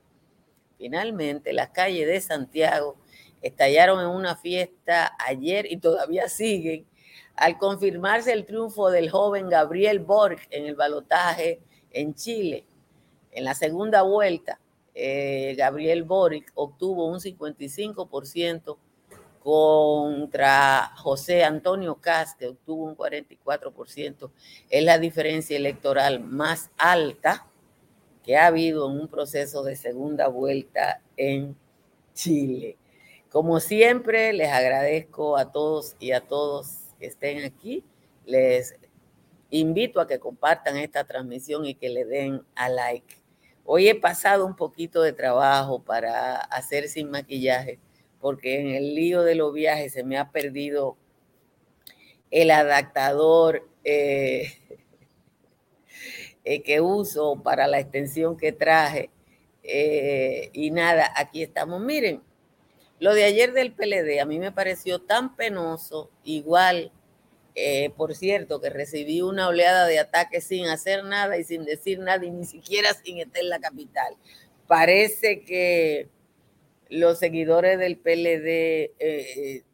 Finalmente, 0.79 1.53
las 1.53 1.71
calles 1.71 2.07
de 2.07 2.21
Santiago 2.21 2.97
estallaron 3.43 4.01
en 4.01 4.07
una 4.07 4.37
fiesta 4.37 5.13
ayer 5.19 5.71
y 5.71 5.77
todavía 5.77 6.29
siguen 6.29 6.87
al 7.37 7.59
confirmarse 7.59 8.33
el 8.33 8.47
triunfo 8.47 8.91
del 8.91 9.11
joven 9.11 9.49
Gabriel 9.49 9.99
Borg 10.01 10.39
en 10.51 10.67
el 10.67 10.75
balotaje 10.75 11.61
en 11.91 12.15
Chile. 12.15 12.67
En 13.33 13.45
la 13.45 13.55
segunda 13.55 14.03
vuelta, 14.03 14.61
eh, 14.95 15.55
Gabriel 15.59 16.05
Boric 16.05 16.53
obtuvo 16.55 17.07
un 17.09 17.19
55% 17.19 18.79
contra 19.41 20.93
José 20.97 21.45
Antonio 21.45 21.97
Caste, 21.97 22.49
obtuvo 22.49 22.85
un 22.85 22.97
44%. 22.97 24.31
Es 24.71 24.85
la 24.85 24.99
diferencia 24.99 25.57
electoral 25.57 26.21
más 26.21 26.71
alta 26.79 27.47
que 28.23 28.37
ha 28.37 28.47
habido 28.47 28.91
en 28.91 29.01
un 29.01 29.09
proceso 29.09 29.63
de 29.65 29.77
segunda 29.77 30.29
vuelta 30.29 31.03
en 31.17 31.57
Chile. 32.15 32.79
Como 33.29 33.59
siempre, 33.61 34.33
les 34.33 34.51
agradezco 34.51 35.37
a 35.37 35.51
todos 35.51 35.97
y 35.99 36.13
a 36.13 36.21
todos 36.21 36.84
que 36.95 37.07
estén 37.07 37.45
aquí. 37.45 37.85
Les 38.27 38.75
invito 39.51 40.01
a 40.01 40.07
que 40.07 40.19
compartan 40.19 40.77
esta 40.77 41.05
transmisión 41.05 41.67
y 41.67 41.75
que 41.75 41.89
le 41.89 42.05
den 42.05 42.43
a 42.55 42.69
like. 42.69 43.17
Hoy 43.65 43.89
he 43.89 43.95
pasado 43.95 44.45
un 44.47 44.57
poquito 44.57 45.03
de 45.03 45.13
trabajo 45.13 45.83
para 45.83 46.37
hacer 46.37 46.89
sin 46.89 47.11
maquillaje 47.11 47.79
porque 48.25 48.59
en 48.59 48.69
el 48.69 48.95
lío 48.95 49.23
de 49.23 49.35
los 49.35 49.53
viajes 49.53 49.93
se 49.93 50.03
me 50.03 50.17
ha 50.17 50.31
perdido 50.31 50.97
el 52.31 52.51
adaptador 52.53 53.69
eh, 53.85 54.51
eh, 56.45 56.63
que 56.63 56.81
uso 56.81 57.43
para 57.43 57.67
la 57.67 57.81
extensión 57.81 58.39
que 58.39 58.53
traje. 58.53 59.11
Eh, 59.63 60.49
y 60.55 60.71
nada, 60.71 61.13
aquí 61.15 61.43
estamos. 61.43 61.83
Miren, 61.83 62.23
lo 63.05 63.13
de 63.13 63.25
ayer 63.25 63.53
del 63.53 63.75
PLD 63.75 64.19
a 64.19 64.25
mí 64.25 64.39
me 64.39 64.51
pareció 64.51 64.99
tan 64.99 65.37
penoso, 65.37 66.11
igual, 66.25 66.91
por 67.99 68.15
cierto, 68.15 68.63
que 68.63 68.71
recibí 68.71 69.21
una 69.21 69.49
oleada 69.49 69.87
de 69.87 69.99
ataques 69.99 70.45
sin 70.45 70.69
hacer 70.69 71.05
nada 71.05 71.37
y 71.37 71.45
sin 71.45 71.67
decir 71.67 71.99
nada 71.99 72.25
y 72.25 72.31
ni 72.31 72.47
siquiera 72.47 72.95
sin 72.95 73.19
estar 73.19 73.43
en 73.43 73.51
la 73.51 73.59
capital. 73.59 74.17
Parece 74.67 75.45
que 75.45 76.09
los 76.89 77.19
seguidores 77.19 77.79
del 77.79 77.99
PLD 77.99 78.95
eh, 78.99 79.65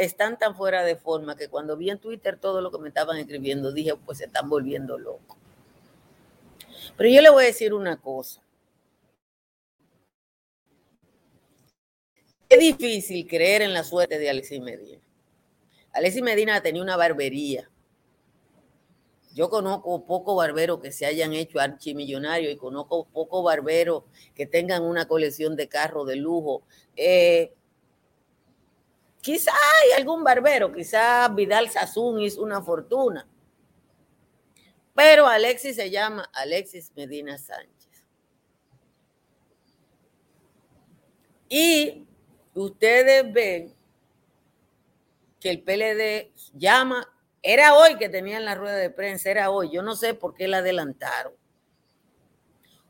están 0.00 0.38
tan 0.38 0.56
fuera 0.56 0.84
de 0.84 0.96
forma 0.96 1.36
que 1.36 1.48
cuando 1.48 1.76
vi 1.76 1.90
en 1.90 1.98
Twitter 1.98 2.38
todo 2.38 2.62
lo 2.62 2.70
que 2.70 2.78
me 2.78 2.88
estaban 2.88 3.18
escribiendo, 3.18 3.70
dije, 3.70 3.92
pues 4.06 4.16
se 4.16 4.24
están 4.24 4.48
volviendo 4.48 4.96
locos. 4.96 5.36
Pero 6.96 7.10
yo 7.10 7.20
le 7.20 7.28
voy 7.28 7.44
a 7.44 7.48
decir 7.48 7.74
una 7.74 8.00
cosa. 8.00 8.40
Es 12.48 12.58
difícil 12.58 13.26
creer 13.26 13.62
en 13.62 13.72
la 13.72 13.84
suerte 13.84 14.18
de 14.18 14.30
Alexis 14.30 14.60
Medina. 14.60 15.00
Alexis 15.92 16.22
Medina 16.22 16.60
tenía 16.62 16.82
una 16.82 16.96
barbería 16.96 17.68
yo 19.38 19.48
conozco 19.50 20.04
pocos 20.04 20.36
barberos 20.36 20.80
que 20.80 20.90
se 20.90 21.06
hayan 21.06 21.32
hecho 21.32 21.60
archimillonarios 21.60 22.52
y 22.52 22.56
conozco 22.56 23.06
pocos 23.06 23.44
barberos 23.44 24.02
que 24.34 24.46
tengan 24.46 24.82
una 24.82 25.06
colección 25.06 25.54
de 25.54 25.68
carros 25.68 26.08
de 26.08 26.16
lujo. 26.16 26.64
Eh, 26.96 27.54
quizá 29.20 29.52
hay 29.52 29.92
algún 29.92 30.24
barbero, 30.24 30.72
quizá 30.72 31.28
Vidal 31.28 31.70
Sassoon 31.70 32.20
hizo 32.20 32.42
una 32.42 32.60
fortuna. 32.62 33.28
Pero 34.96 35.28
Alexis 35.28 35.76
se 35.76 35.88
llama 35.88 36.28
Alexis 36.32 36.90
Medina 36.96 37.38
Sánchez. 37.38 38.04
Y 41.48 42.07
ustedes 42.60 43.32
ven 43.32 43.74
que 45.40 45.50
el 45.50 45.62
PLD 45.62 46.32
llama 46.54 47.08
era 47.42 47.74
hoy 47.74 47.96
que 47.96 48.08
tenían 48.08 48.44
la 48.44 48.54
rueda 48.54 48.76
de 48.76 48.90
prensa, 48.90 49.30
era 49.30 49.50
hoy. 49.50 49.70
Yo 49.70 49.82
no 49.82 49.94
sé 49.94 50.14
por 50.14 50.34
qué 50.34 50.48
la 50.48 50.58
adelantaron. 50.58 51.32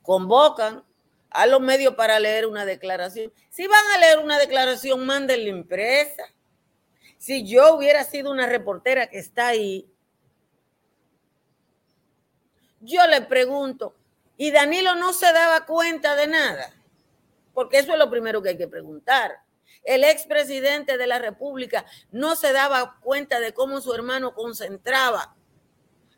Convocan 0.02 0.84
a 1.30 1.46
los 1.46 1.60
medios 1.60 1.94
para 1.94 2.18
leer 2.18 2.46
una 2.46 2.64
declaración. 2.64 3.32
Si 3.50 3.66
van 3.66 3.84
a 3.94 3.98
leer 3.98 4.18
una 4.18 4.38
declaración, 4.38 5.04
manden 5.04 5.44
la 5.44 5.50
impresa. 5.50 6.25
Si 7.18 7.46
yo 7.46 7.75
hubiera 7.75 8.04
sido 8.04 8.30
una 8.30 8.46
reportera 8.46 9.08
que 9.08 9.18
está 9.18 9.48
ahí, 9.48 9.87
yo 12.80 13.06
le 13.06 13.22
pregunto, 13.22 13.94
¿y 14.37 14.50
Danilo 14.50 14.94
no 14.94 15.12
se 15.12 15.30
daba 15.32 15.66
cuenta 15.66 16.14
de 16.14 16.28
nada? 16.28 16.72
Porque 17.52 17.78
eso 17.78 17.92
es 17.92 17.98
lo 17.98 18.08
primero 18.08 18.40
que 18.40 18.50
hay 18.50 18.56
que 18.56 18.68
preguntar. 18.68 19.42
El 19.84 20.04
expresidente 20.04 20.98
de 20.98 21.06
la 21.06 21.18
República 21.18 21.87
no 22.10 22.37
se 22.37 22.52
daba 22.52 22.98
cuenta 23.00 23.40
de 23.40 23.54
cómo 23.54 23.80
su 23.80 23.94
hermano 23.94 24.34
concentraba 24.34 25.34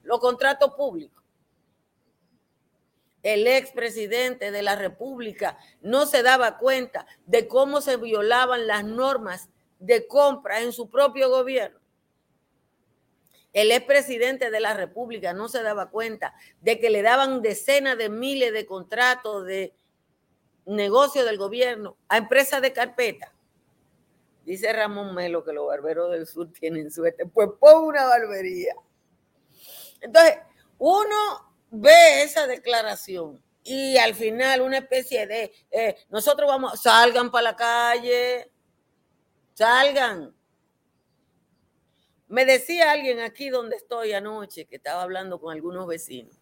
los 0.02 0.18
contratos 0.18 0.74
públicos. 0.74 1.22
El 3.22 3.46
expresidente 3.46 4.50
de 4.50 4.62
la 4.62 4.76
República 4.76 5.58
no 5.82 6.06
se 6.06 6.22
daba 6.22 6.58
cuenta 6.58 7.06
de 7.26 7.46
cómo 7.46 7.80
se 7.80 7.96
violaban 7.96 8.66
las 8.66 8.84
normas 8.84 9.50
de 9.78 10.06
compra 10.06 10.62
en 10.62 10.72
su 10.72 10.88
propio 10.88 11.28
gobierno. 11.28 11.78
El 13.52 13.72
expresidente 13.72 14.50
de 14.50 14.60
la 14.60 14.74
República 14.74 15.32
no 15.32 15.48
se 15.48 15.62
daba 15.62 15.90
cuenta 15.90 16.34
de 16.60 16.78
que 16.80 16.88
le 16.88 17.02
daban 17.02 17.42
decenas 17.42 17.98
de 17.98 18.08
miles 18.08 18.52
de 18.52 18.64
contratos 18.64 19.44
de 19.44 19.74
negocio 20.64 21.24
del 21.24 21.36
gobierno 21.36 21.96
a 22.08 22.16
empresas 22.16 22.62
de 22.62 22.72
carpeta 22.72 23.34
Dice 24.44 24.72
Ramón 24.72 25.14
Melo 25.14 25.44
que 25.44 25.52
los 25.52 25.66
barberos 25.66 26.10
del 26.12 26.26
sur 26.26 26.50
tienen 26.60 26.90
suerte. 26.90 27.26
Pues 27.26 27.48
pon 27.58 27.84
una 27.84 28.04
barbería. 28.06 28.74
Entonces, 30.00 30.38
uno 30.78 31.54
ve 31.70 32.22
esa 32.22 32.46
declaración 32.46 33.42
y 33.62 33.98
al 33.98 34.14
final 34.14 34.62
una 34.62 34.78
especie 34.78 35.26
de, 35.26 35.52
eh, 35.70 35.96
nosotros 36.08 36.48
vamos, 36.48 36.80
salgan 36.80 37.30
para 37.30 37.50
la 37.50 37.56
calle, 37.56 38.50
salgan. 39.54 40.34
Me 42.28 42.44
decía 42.44 42.92
alguien 42.92 43.20
aquí 43.20 43.50
donde 43.50 43.76
estoy 43.76 44.12
anoche, 44.12 44.64
que 44.64 44.76
estaba 44.76 45.02
hablando 45.02 45.40
con 45.40 45.52
algunos 45.52 45.86
vecinos, 45.86 46.39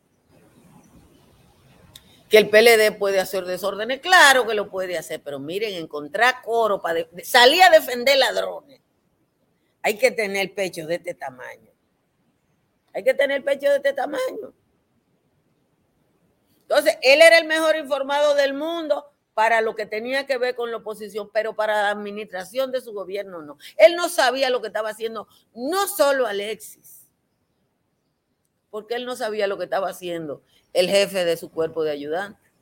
que 2.28 2.38
el 2.38 2.50
PLD 2.50 2.96
puede 2.98 3.20
hacer 3.20 3.44
desórdenes. 3.44 4.00
Claro 4.00 4.46
que 4.46 4.54
lo 4.54 4.70
puede 4.70 4.98
hacer, 4.98 5.22
pero 5.22 5.38
miren, 5.38 5.74
encontrar 5.74 6.42
coro 6.42 6.80
para 6.80 7.06
salir 7.22 7.62
a 7.62 7.70
defender 7.70 8.18
ladrones. 8.18 8.80
Hay 9.82 9.96
que 9.96 10.10
tener 10.10 10.54
pecho 10.54 10.86
de 10.86 10.96
este 10.96 11.14
tamaño. 11.14 11.70
Hay 12.92 13.02
que 13.02 13.14
tener 13.14 13.44
pecho 13.44 13.70
de 13.70 13.76
este 13.76 13.92
tamaño. 13.92 14.52
Entonces, 16.62 16.98
él 17.02 17.22
era 17.22 17.38
el 17.38 17.46
mejor 17.46 17.76
informado 17.76 18.34
del 18.34 18.52
mundo 18.52 19.10
para 19.32 19.60
lo 19.60 19.74
que 19.74 19.86
tenía 19.86 20.26
que 20.26 20.36
ver 20.36 20.54
con 20.54 20.70
la 20.70 20.78
oposición, 20.78 21.30
pero 21.32 21.54
para 21.54 21.82
la 21.82 21.90
administración 21.90 22.72
de 22.72 22.80
su 22.80 22.92
gobierno 22.92 23.40
no. 23.40 23.56
Él 23.76 23.94
no 23.94 24.08
sabía 24.08 24.50
lo 24.50 24.60
que 24.60 24.66
estaba 24.66 24.90
haciendo, 24.90 25.28
no 25.54 25.86
solo 25.86 26.26
Alexis, 26.26 27.06
porque 28.68 28.96
él 28.96 29.06
no 29.06 29.16
sabía 29.16 29.46
lo 29.46 29.56
que 29.56 29.64
estaba 29.64 29.88
haciendo 29.88 30.42
el 30.72 30.88
jefe 30.88 31.24
de 31.24 31.36
su 31.36 31.50
cuerpo 31.50 31.84
de 31.84 31.90
ayudantes. 31.90 32.52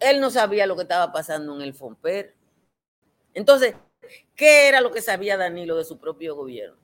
Él 0.00 0.20
no 0.20 0.30
sabía 0.30 0.66
lo 0.66 0.76
que 0.76 0.82
estaba 0.82 1.12
pasando 1.12 1.54
en 1.54 1.62
el 1.62 1.74
FOMPER. 1.74 2.34
Entonces, 3.32 3.74
¿qué 4.34 4.68
era 4.68 4.80
lo 4.80 4.90
que 4.90 5.00
sabía 5.00 5.36
Danilo 5.36 5.76
de 5.76 5.84
su 5.84 5.98
propio 5.98 6.36
gobierno? 6.36 6.76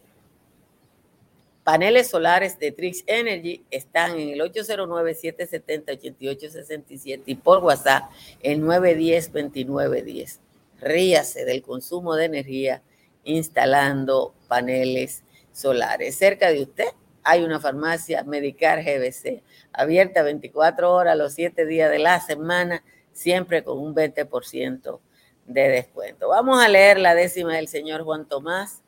Paneles 1.63 2.09
solares 2.09 2.59
de 2.59 2.71
Trix 2.71 3.03
Energy 3.05 3.63
están 3.69 4.17
en 4.19 4.29
el 4.29 4.41
809-770-8867 4.41 7.21
y 7.25 7.35
por 7.35 7.63
WhatsApp 7.63 8.09
en 8.41 8.65
910-2910. 8.65 10.39
Ríase 10.81 11.45
del 11.45 11.61
consumo 11.61 12.15
de 12.15 12.25
energía 12.25 12.81
instalando 13.23 14.33
paneles 14.47 15.21
solares. 15.53 16.17
Cerca 16.17 16.49
de 16.49 16.63
usted 16.63 16.87
hay 17.23 17.43
una 17.43 17.59
farmacia 17.59 18.23
Medicar 18.23 18.83
GBC, 18.83 19.43
abierta 19.73 20.23
24 20.23 20.91
horas 20.91 21.17
los 21.17 21.33
7 21.33 21.65
días 21.65 21.89
de 21.91 21.99
la 21.99 22.19
semana, 22.19 22.83
siempre 23.11 23.63
con 23.63 23.79
un 23.79 23.95
20% 23.95 24.99
de 25.45 25.69
descuento. 25.69 26.29
Vamos 26.29 26.63
a 26.63 26.67
leer 26.67 26.99
la 26.99 27.15
décima 27.15 27.55
del 27.55 27.67
señor 27.67 28.03
Juan 28.03 28.27
Tomás, 28.27 28.81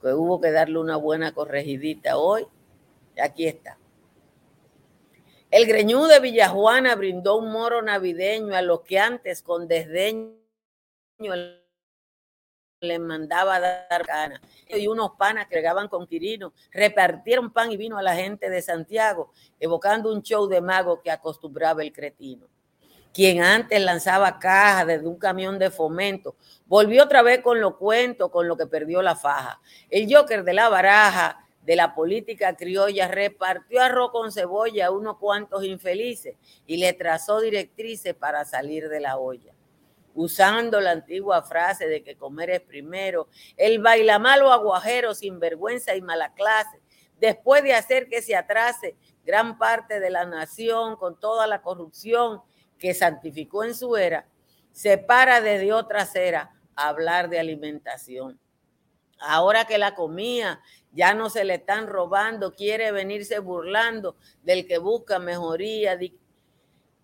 que 0.00 0.12
hubo 0.12 0.40
que 0.40 0.50
darle 0.50 0.78
una 0.78 0.96
buena 0.96 1.32
corregidita 1.32 2.16
hoy. 2.16 2.46
Aquí 3.22 3.46
está. 3.46 3.78
El 5.50 5.66
greñú 5.66 6.06
de 6.06 6.20
Villajuana 6.20 6.94
brindó 6.94 7.36
un 7.36 7.50
moro 7.50 7.82
navideño 7.82 8.54
a 8.54 8.62
los 8.62 8.82
que 8.82 8.98
antes 9.00 9.42
con 9.42 9.66
desdeño 9.66 10.36
le 12.80 12.98
mandaba 12.98 13.56
a 13.56 13.60
dar 13.60 14.04
gana. 14.06 14.40
Y 14.68 14.86
unos 14.86 15.12
panas 15.18 15.46
que 15.48 15.56
llegaban 15.56 15.88
con 15.88 16.06
Quirino 16.06 16.52
repartieron 16.70 17.52
pan 17.52 17.70
y 17.70 17.76
vino 17.76 17.98
a 17.98 18.02
la 18.02 18.14
gente 18.14 18.48
de 18.48 18.62
Santiago, 18.62 19.32
evocando 19.58 20.12
un 20.12 20.22
show 20.22 20.46
de 20.46 20.60
mago 20.60 21.02
que 21.02 21.10
acostumbraba 21.10 21.82
el 21.82 21.92
cretino. 21.92 22.46
Quien 23.12 23.42
antes 23.42 23.80
lanzaba 23.82 24.38
cajas 24.38 24.86
desde 24.86 25.06
un 25.06 25.18
camión 25.18 25.58
de 25.58 25.70
fomento, 25.70 26.36
volvió 26.66 27.04
otra 27.04 27.22
vez 27.22 27.40
con 27.40 27.60
lo 27.60 27.76
cuento, 27.76 28.30
con 28.30 28.46
lo 28.48 28.56
que 28.56 28.66
perdió 28.66 29.02
la 29.02 29.16
faja. 29.16 29.60
El 29.90 30.12
Joker 30.12 30.44
de 30.44 30.54
la 30.54 30.68
baraja 30.68 31.44
de 31.62 31.76
la 31.76 31.94
política 31.94 32.56
criolla 32.56 33.08
repartió 33.08 33.82
arroz 33.82 34.12
con 34.12 34.32
cebolla 34.32 34.86
a 34.86 34.90
unos 34.90 35.18
cuantos 35.18 35.64
infelices 35.64 36.36
y 36.66 36.78
le 36.78 36.92
trazó 36.94 37.40
directrices 37.40 38.14
para 38.14 38.44
salir 38.44 38.88
de 38.88 39.00
la 39.00 39.18
olla 39.18 39.52
usando 40.14 40.80
la 40.80 40.92
antigua 40.92 41.42
frase 41.42 41.86
de 41.86 42.02
que 42.02 42.16
comer 42.16 42.50
es 42.50 42.60
primero, 42.60 43.28
el 43.56 43.78
baila 43.78 44.18
malo 44.18 44.52
aguajero 44.52 45.14
sin 45.14 45.38
vergüenza 45.38 45.94
y 45.94 46.02
mala 46.02 46.32
clase, 46.34 46.80
después 47.18 47.62
de 47.62 47.74
hacer 47.74 48.08
que 48.08 48.22
se 48.22 48.36
atrase 48.36 48.96
gran 49.24 49.58
parte 49.58 50.00
de 50.00 50.10
la 50.10 50.24
nación 50.24 50.96
con 50.96 51.18
toda 51.18 51.46
la 51.46 51.62
corrupción 51.62 52.42
que 52.78 52.94
santificó 52.94 53.64
en 53.64 53.74
su 53.74 53.96
era, 53.96 54.26
se 54.72 54.98
para 54.98 55.40
desde 55.40 55.72
otra 55.72 56.08
era 56.14 56.54
a 56.74 56.88
hablar 56.88 57.28
de 57.28 57.38
alimentación. 57.38 58.40
Ahora 59.18 59.66
que 59.66 59.76
la 59.76 59.94
comía 59.94 60.60
ya 60.92 61.12
no 61.14 61.28
se 61.28 61.44
le 61.44 61.54
están 61.54 61.86
robando, 61.86 62.54
quiere 62.54 62.90
venirse 62.90 63.38
burlando 63.38 64.16
del 64.42 64.66
que 64.66 64.78
busca 64.78 65.18
mejoría, 65.18 65.98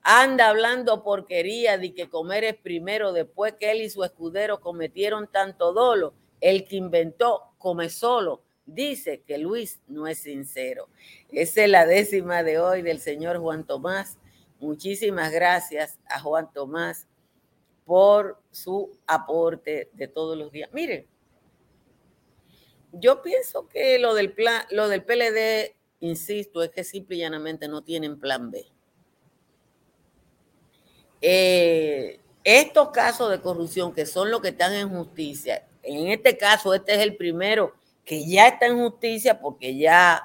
anda 0.08 0.50
hablando 0.50 1.02
porquería 1.02 1.78
de 1.78 1.92
que 1.92 2.08
comer 2.08 2.44
es 2.44 2.54
primero 2.54 3.12
después 3.12 3.54
que 3.58 3.72
él 3.72 3.80
y 3.80 3.90
su 3.90 4.04
escudero 4.04 4.60
cometieron 4.60 5.26
tanto 5.26 5.72
dolo. 5.72 6.14
El 6.40 6.64
que 6.68 6.76
inventó 6.76 7.54
come 7.58 7.88
solo. 7.88 8.44
Dice 8.66 9.24
que 9.26 9.36
Luis 9.36 9.80
no 9.88 10.06
es 10.06 10.20
sincero. 10.20 10.88
Esa 11.32 11.64
es 11.64 11.70
la 11.70 11.86
décima 11.86 12.44
de 12.44 12.60
hoy 12.60 12.82
del 12.82 13.00
señor 13.00 13.38
Juan 13.38 13.66
Tomás. 13.66 14.16
Muchísimas 14.60 15.32
gracias 15.32 15.98
a 16.08 16.20
Juan 16.20 16.52
Tomás 16.52 17.08
por 17.84 18.40
su 18.52 18.96
aporte 19.08 19.90
de 19.92 20.06
todos 20.06 20.38
los 20.38 20.52
días. 20.52 20.70
Miren, 20.72 21.04
yo 22.92 23.22
pienso 23.22 23.66
que 23.66 23.98
lo 23.98 24.14
del 24.14 24.32
plan, 24.32 24.62
lo 24.70 24.88
del 24.88 25.02
PLD, 25.02 25.74
insisto, 25.98 26.62
es 26.62 26.70
que 26.70 26.84
simple 26.84 27.16
y 27.16 27.20
llanamente 27.20 27.66
no 27.66 27.82
tienen 27.82 28.20
plan 28.20 28.52
B 28.52 28.75
eh, 31.20 32.20
estos 32.44 32.90
casos 32.90 33.30
de 33.30 33.40
corrupción 33.40 33.92
que 33.92 34.06
son 34.06 34.30
los 34.30 34.40
que 34.40 34.48
están 34.48 34.72
en 34.74 34.88
justicia, 34.88 35.66
en 35.82 36.08
este 36.08 36.36
caso 36.36 36.74
este 36.74 36.94
es 36.94 37.00
el 37.00 37.16
primero 37.16 37.74
que 38.04 38.26
ya 38.26 38.48
está 38.48 38.66
en 38.66 38.78
justicia 38.78 39.40
porque 39.40 39.76
ya 39.76 40.22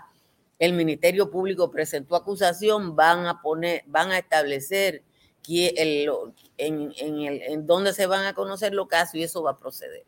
el 0.59 0.73
Ministerio 0.73 1.31
Público 1.31 1.71
presentó 1.71 2.15
acusación, 2.15 2.95
van 2.95 3.25
a 3.25 3.41
poner, 3.41 3.83
van 3.87 4.11
a 4.11 4.19
establecer 4.19 5.03
en, 5.47 6.93
en 6.97 7.65
dónde 7.65 7.93
se 7.93 8.05
van 8.05 8.25
a 8.25 8.35
conocer 8.35 8.73
los 8.73 8.87
casos 8.87 9.15
y 9.15 9.23
eso 9.23 9.41
va 9.41 9.51
a 9.51 9.57
proceder. 9.57 10.03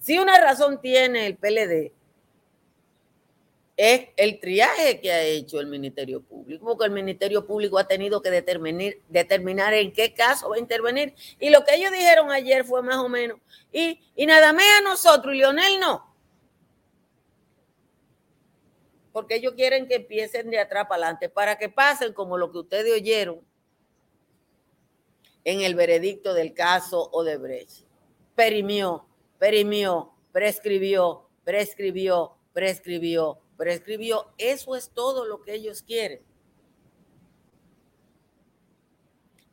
Si 0.00 0.18
una 0.18 0.38
razón 0.40 0.80
tiene 0.80 1.26
el 1.26 1.36
PLD, 1.36 1.92
es 3.76 4.08
el 4.16 4.38
triaje 4.38 5.00
que 5.00 5.10
ha 5.10 5.22
hecho 5.22 5.58
el 5.58 5.66
Ministerio 5.66 6.22
Público, 6.22 6.64
porque 6.64 6.84
el 6.84 6.92
Ministerio 6.92 7.44
Público 7.44 7.78
ha 7.78 7.88
tenido 7.88 8.22
que 8.22 8.30
determinar, 8.30 8.94
determinar 9.08 9.74
en 9.74 9.92
qué 9.92 10.14
caso 10.14 10.48
va 10.48 10.56
a 10.56 10.60
intervenir. 10.60 11.14
Y 11.40 11.50
lo 11.50 11.64
que 11.64 11.74
ellos 11.74 11.90
dijeron 11.90 12.30
ayer 12.30 12.64
fue 12.64 12.82
más 12.82 12.96
o 12.96 13.08
menos, 13.08 13.38
y, 13.72 14.00
y 14.14 14.26
nada 14.26 14.52
más 14.52 14.64
a 14.78 14.82
nosotros, 14.82 15.34
y 15.34 15.38
Lionel 15.38 15.80
no. 15.80 16.14
Porque 19.12 19.36
ellos 19.36 19.54
quieren 19.54 19.88
que 19.88 19.96
empiecen 19.96 20.50
de 20.50 20.58
atrás 20.58 20.86
para 20.88 21.06
adelante, 21.06 21.28
para 21.28 21.58
que 21.58 21.68
pasen 21.68 22.12
como 22.12 22.38
lo 22.38 22.52
que 22.52 22.58
ustedes 22.58 22.92
oyeron 22.92 23.40
en 25.42 25.60
el 25.62 25.74
veredicto 25.74 26.32
del 26.32 26.54
caso 26.54 27.10
Odebrecht. 27.12 27.84
Perimió, 28.34 29.06
perimió, 29.38 30.12
prescribió, 30.32 31.28
prescribió, 31.44 32.36
prescribió 32.52 33.43
prescribió. 33.56 34.26
Eso 34.38 34.76
es 34.76 34.90
todo 34.90 35.24
lo 35.24 35.42
que 35.42 35.54
ellos 35.54 35.82
quieren. 35.82 36.20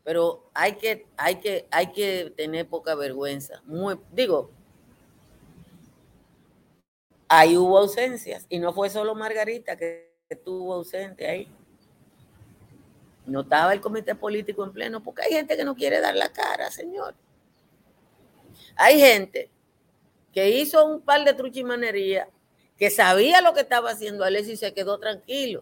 Pero 0.03 0.49
hay 0.53 0.73
que, 0.75 1.05
hay 1.15 1.35
que, 1.35 1.67
hay 1.69 1.91
que 1.91 2.33
tener 2.35 2.67
poca 2.67 2.95
vergüenza. 2.95 3.61
Muy, 3.65 3.99
digo, 4.11 4.49
ahí 7.27 7.55
hubo 7.55 7.77
ausencias 7.77 8.45
y 8.49 8.59
no 8.59 8.73
fue 8.73 8.89
solo 8.89 9.15
Margarita 9.15 9.77
que, 9.77 10.11
estuvo 10.31 10.73
ausente 10.73 11.27
ahí. 11.27 11.47
No 13.25 13.41
estaba 13.41 13.73
el 13.73 13.81
comité 13.81 14.15
político 14.15 14.63
en 14.63 14.71
pleno, 14.71 15.03
porque 15.03 15.23
hay 15.23 15.31
gente 15.33 15.57
que 15.57 15.65
no 15.65 15.75
quiere 15.75 15.99
dar 15.99 16.15
la 16.15 16.31
cara, 16.31 16.71
señor. 16.71 17.15
Hay 18.77 18.97
gente 18.97 19.49
que 20.31 20.49
hizo 20.49 20.85
un 20.85 21.01
par 21.01 21.25
de 21.25 21.33
truchimanerías 21.33 22.29
que 22.81 22.89
sabía 22.89 23.41
lo 23.41 23.53
que 23.53 23.59
estaba 23.59 23.91
haciendo 23.91 24.23
Alexis 24.23 24.53
y 24.53 24.57
se 24.57 24.73
quedó 24.73 24.97
tranquilo. 24.97 25.61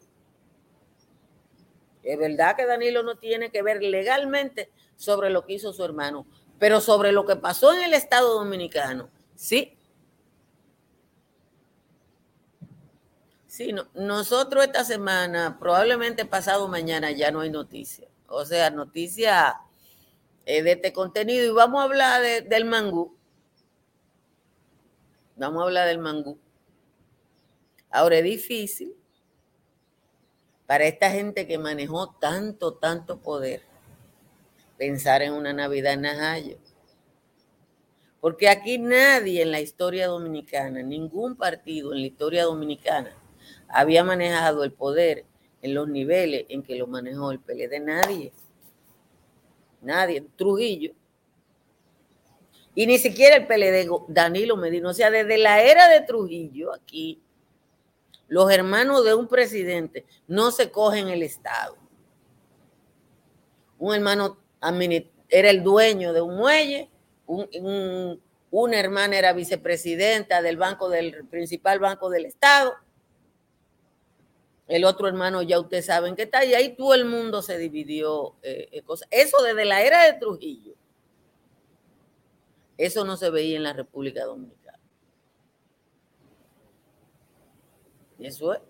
Es 2.01 2.17
verdad 2.17 2.55
que 2.55 2.65
Danilo 2.65 3.03
no 3.03 3.17
tiene 3.17 3.51
que 3.51 3.61
ver 3.61 3.83
legalmente 3.83 4.71
sobre 4.95 5.29
lo 5.29 5.45
que 5.45 5.51
hizo 5.51 5.73
su 5.73 5.83
hermano, 5.83 6.25
pero 6.59 6.79
sobre 6.79 7.11
lo 7.11 7.25
que 7.25 7.35
pasó 7.35 7.73
en 7.73 7.81
el 7.81 7.93
Estado 7.93 8.35
Dominicano, 8.35 9.09
sí. 9.35 9.77
Sí, 13.47 13.75
nosotros 13.95 14.63
esta 14.63 14.85
semana, 14.85 15.57
probablemente 15.59 16.23
pasado 16.23 16.69
mañana, 16.69 17.11
ya 17.11 17.31
no 17.31 17.41
hay 17.41 17.49
noticia. 17.49 18.07
O 18.27 18.45
sea, 18.45 18.69
noticia 18.69 19.59
eh, 20.45 20.63
de 20.63 20.71
este 20.71 20.93
contenido. 20.93 21.47
Y 21.47 21.49
vamos 21.49 21.81
a 21.81 21.83
hablar 21.83 22.21
del 22.47 22.63
mangú. 22.63 23.13
Vamos 25.35 25.59
a 25.61 25.65
hablar 25.65 25.85
del 25.85 25.97
mangú. 25.97 26.39
Ahora 27.89 28.17
es 28.17 28.23
difícil 28.23 28.95
para 30.67 30.85
esta 30.85 31.09
gente 31.09 31.47
que 31.47 31.57
manejó 31.57 32.11
tanto, 32.19 32.75
tanto 32.75 33.19
poder 33.19 33.61
pensar 34.77 35.21
en 35.21 35.33
una 35.33 35.51
Navidad 35.51 35.93
en 35.93 36.01
Najayo. 36.01 36.57
Porque 38.21 38.49
aquí 38.49 38.77
nadie 38.77 39.41
en 39.41 39.51
la 39.51 39.61
historia 39.61 40.07
dominicana, 40.07 40.83
ningún 40.83 41.35
partido 41.35 41.93
en 41.93 42.01
la 42.01 42.07
historia 42.07 42.43
dominicana 42.43 43.15
había 43.67 44.03
manejado 44.03 44.63
el 44.63 44.71
poder 44.71 45.25
en 45.61 45.73
los 45.73 45.87
niveles 45.87 46.45
en 46.49 46.63
que 46.63 46.75
lo 46.75 46.87
manejó 46.87 47.31
el 47.31 47.39
PLD. 47.39 47.79
Nadie. 47.81 48.31
Nadie. 49.81 50.25
Trujillo. 50.35 50.93
Y 52.75 52.87
ni 52.87 52.97
siquiera 52.97 53.35
el 53.35 53.47
PLD, 53.47 53.89
Danilo 54.07 54.55
Medina. 54.55 54.89
O 54.89 54.93
sea, 54.93 55.09
desde 55.09 55.37
la 55.37 55.61
era 55.61 55.87
de 55.89 56.01
Trujillo 56.01 56.73
aquí 56.73 57.21
los 58.29 58.49
hermanos 58.51 59.03
de 59.03 59.15
un 59.15 59.27
presidente 59.27 60.05
no 60.27 60.51
se 60.51 60.71
cogen 60.71 61.09
el 61.09 61.23
Estado. 61.23 61.75
Un 63.79 63.95
hermano 63.95 64.37
era 65.29 65.49
el 65.49 65.63
dueño 65.63 66.13
de 66.13 66.21
un 66.21 66.37
muelle, 66.37 66.89
una 67.25 68.79
hermana 68.79 69.17
era 69.17 69.33
vicepresidenta 69.33 70.41
del 70.41 70.57
banco 70.57 70.89
del 70.89 71.25
principal 71.27 71.79
banco 71.79 72.09
del 72.09 72.25
Estado. 72.25 72.73
El 74.67 74.85
otro 74.85 75.07
hermano 75.07 75.41
ya 75.41 75.59
ustedes 75.59 75.87
saben 75.87 76.15
que 76.15 76.23
está, 76.23 76.45
y 76.45 76.53
ahí 76.53 76.75
todo 76.75 76.93
el 76.93 77.05
mundo 77.05 77.41
se 77.41 77.57
dividió. 77.57 78.35
Eh, 78.43 78.69
eh, 78.71 78.83
eso 79.09 79.41
desde 79.41 79.65
la 79.65 79.81
era 79.81 80.03
de 80.03 80.19
Trujillo. 80.19 80.75
Eso 82.77 83.03
no 83.03 83.17
se 83.17 83.31
veía 83.31 83.57
en 83.57 83.63
la 83.63 83.73
República 83.73 84.25
Dominicana. 84.25 84.58
Eso 88.19 88.53
es. 88.53 88.61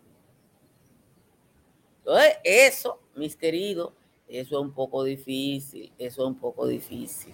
Entonces, 1.99 2.37
eso, 2.43 2.99
mis 3.15 3.35
queridos, 3.35 3.93
eso 4.27 4.59
es 4.59 4.61
un 4.61 4.73
poco 4.73 5.03
difícil, 5.03 5.91
eso 5.97 6.21
es 6.23 6.27
un 6.27 6.39
poco 6.39 6.67
difícil. 6.67 7.33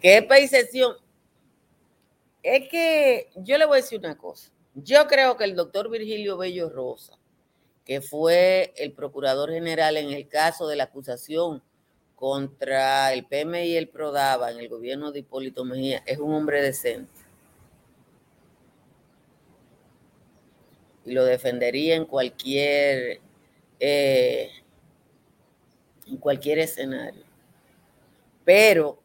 ¿Qué 0.00 0.22
percepción? 0.22 0.96
Es 2.42 2.68
que 2.68 3.30
yo 3.36 3.58
le 3.58 3.66
voy 3.66 3.78
a 3.78 3.82
decir 3.82 3.98
una 3.98 4.16
cosa. 4.16 4.50
Yo 4.74 5.06
creo 5.06 5.36
que 5.36 5.44
el 5.44 5.56
doctor 5.56 5.90
Virgilio 5.90 6.36
Bello 6.36 6.68
Rosa, 6.68 7.18
que 7.84 8.00
fue 8.00 8.74
el 8.76 8.92
procurador 8.92 9.50
general 9.50 9.96
en 9.96 10.10
el 10.10 10.28
caso 10.28 10.68
de 10.68 10.76
la 10.76 10.84
acusación 10.84 11.62
contra 12.14 13.12
el 13.12 13.26
PMI 13.26 13.64
y 13.64 13.76
el 13.76 13.88
PRODABA 13.88 14.52
en 14.52 14.58
el 14.58 14.68
gobierno 14.68 15.12
de 15.12 15.20
Hipólito 15.20 15.64
Mejía, 15.64 16.02
es 16.06 16.18
un 16.18 16.34
hombre 16.34 16.62
decente. 16.62 17.15
Y 21.06 21.12
lo 21.12 21.24
defendería 21.24 21.94
en 21.94 22.04
cualquier, 22.04 23.20
eh, 23.78 24.50
en 26.06 26.16
cualquier 26.16 26.58
escenario. 26.58 27.24
Pero 28.44 29.00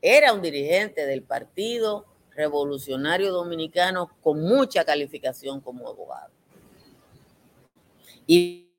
era 0.00 0.32
un 0.32 0.40
dirigente 0.40 1.06
del 1.06 1.22
Partido 1.22 2.06
Revolucionario 2.30 3.32
Dominicano 3.32 4.16
con 4.22 4.40
mucha 4.40 4.84
calificación 4.84 5.60
como 5.60 5.88
abogado. 5.88 6.32
Y 8.26 8.70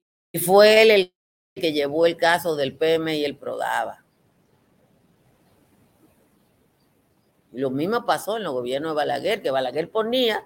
fue 0.43 0.81
él 0.81 0.91
el 0.91 1.13
que 1.55 1.73
llevó 1.73 2.05
el 2.07 2.17
caso 2.17 2.55
del 2.55 2.75
PM 2.75 3.17
y 3.17 3.25
el 3.25 3.35
Prodaba. 3.35 4.03
Lo 7.51 7.69
mismo 7.69 8.05
pasó 8.05 8.37
en 8.37 8.43
el 8.43 8.49
gobierno 8.49 8.89
de 8.89 8.95
Balaguer, 8.95 9.41
que 9.41 9.51
Balaguer 9.51 9.91
ponía 9.91 10.45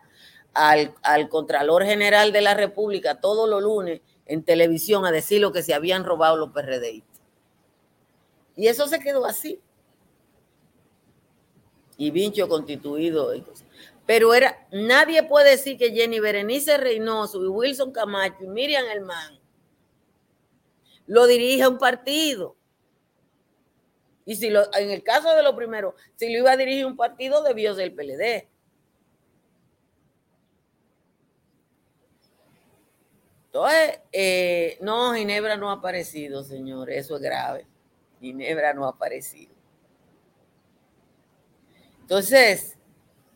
al, 0.53 1.29
Contralor 1.29 1.83
General 1.83 2.31
de 2.31 2.41
la 2.41 2.53
República 2.53 3.19
todos 3.19 3.49
los 3.49 3.61
lunes 3.61 4.01
en 4.25 4.43
televisión 4.43 5.05
a 5.05 5.11
decir 5.11 5.41
lo 5.41 5.51
que 5.51 5.63
se 5.63 5.73
habían 5.73 6.03
robado 6.03 6.37
los 6.37 6.51
PRDistas. 6.51 7.21
Y 8.55 8.67
eso 8.67 8.87
se 8.87 8.99
quedó 8.99 9.25
así. 9.25 9.59
Y 11.97 12.11
Vincho 12.11 12.47
constituido. 12.47 13.31
Pero 14.05 14.33
era, 14.33 14.67
nadie 14.71 15.23
puede 15.23 15.51
decir 15.51 15.77
que 15.77 15.91
Jenny 15.91 16.19
Berenice 16.19 16.77
Reynoso 16.77 17.43
y 17.43 17.47
Wilson 17.47 17.91
Camacho 17.91 18.43
y 18.43 18.47
Miriam 18.47 18.85
Hermán 18.85 19.39
lo 21.07 21.27
dirige 21.27 21.67
un 21.67 21.77
partido. 21.77 22.55
Y 24.25 24.35
si 24.35 24.49
lo, 24.49 24.73
en 24.75 24.89
el 24.89 25.03
caso 25.03 25.35
de 25.35 25.43
lo 25.43 25.55
primero, 25.55 25.95
si 26.15 26.31
lo 26.31 26.39
iba 26.39 26.51
a 26.51 26.57
dirigir 26.57 26.85
un 26.85 26.95
partido, 26.95 27.43
debió 27.43 27.75
ser 27.75 27.85
el 27.85 27.93
PLD. 27.93 28.47
Entonces, 33.53 33.99
eh, 34.11 34.79
no, 34.81 35.13
Ginebra 35.13 35.55
no 35.57 35.69
ha 35.69 35.73
aparecido, 35.73 36.43
señor, 36.43 36.89
eso 36.89 37.17
es 37.17 37.21
grave. 37.21 37.67
Ginebra 38.19 38.73
no 38.73 38.87
ha 38.87 38.89
aparecido. 38.89 39.53
Entonces, 42.01 42.79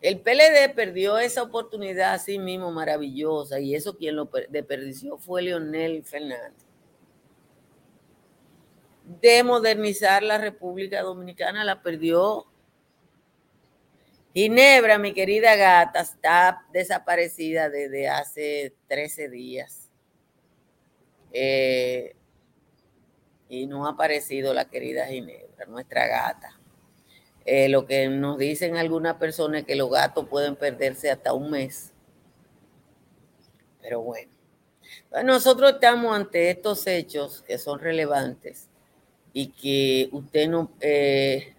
el 0.01 0.19
PLD 0.19 0.73
perdió 0.73 1.19
esa 1.19 1.43
oportunidad 1.43 2.15
así 2.15 2.39
mismo 2.39 2.71
maravillosa 2.71 3.59
y 3.59 3.75
eso 3.75 3.95
quien 3.95 4.15
lo 4.15 4.27
desperdició 4.49 5.19
fue 5.19 5.43
Leonel 5.43 6.03
Fernández. 6.03 6.65
De 9.21 9.43
modernizar 9.43 10.23
la 10.23 10.39
República 10.39 11.03
Dominicana 11.03 11.63
la 11.63 11.83
perdió. 11.83 12.47
Ginebra, 14.33 14.97
mi 14.97 15.13
querida 15.13 15.55
gata, 15.55 16.01
está 16.01 16.65
desaparecida 16.73 17.69
desde 17.69 18.09
hace 18.09 18.75
13 18.87 19.29
días. 19.29 19.86
Eh, 21.31 22.15
y 23.49 23.65
no 23.67 23.85
ha 23.85 23.91
aparecido 23.91 24.53
la 24.53 24.65
querida 24.65 25.05
Ginebra, 25.07 25.65
nuestra 25.67 26.07
gata. 26.07 26.59
Eh, 27.45 27.69
lo 27.69 27.85
que 27.85 28.09
nos 28.09 28.37
dicen 28.37 28.75
algunas 28.75 29.15
personas 29.15 29.61
es 29.61 29.67
que 29.67 29.75
los 29.75 29.89
gatos 29.89 30.27
pueden 30.27 30.55
perderse 30.55 31.09
hasta 31.09 31.33
un 31.33 31.51
mes. 31.51 31.93
Pero 33.81 34.01
bueno, 34.01 34.31
nosotros 35.23 35.71
estamos 35.71 36.13
ante 36.13 36.49
estos 36.49 36.85
hechos 36.87 37.41
que 37.43 37.57
son 37.57 37.79
relevantes 37.79 38.67
y 39.33 39.47
que 39.47 40.09
usted 40.11 40.49
no... 40.49 40.71
Eh, 40.81 41.53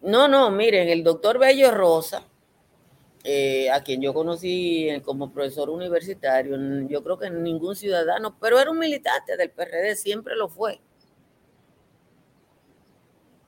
no, 0.00 0.26
no, 0.28 0.50
miren, 0.50 0.88
el 0.88 1.04
doctor 1.04 1.38
Bello 1.38 1.70
Rosa, 1.70 2.26
eh, 3.30 3.70
a 3.70 3.82
quien 3.82 4.00
yo 4.00 4.14
conocí 4.14 4.88
como 5.04 5.30
profesor 5.30 5.68
universitario, 5.68 6.56
yo 6.88 7.04
creo 7.04 7.18
que 7.18 7.28
ningún 7.28 7.76
ciudadano, 7.76 8.38
pero 8.40 8.58
era 8.58 8.70
un 8.70 8.78
militante 8.78 9.36
del 9.36 9.50
PRD, 9.50 9.96
siempre 9.96 10.34
lo 10.34 10.48
fue. 10.48 10.80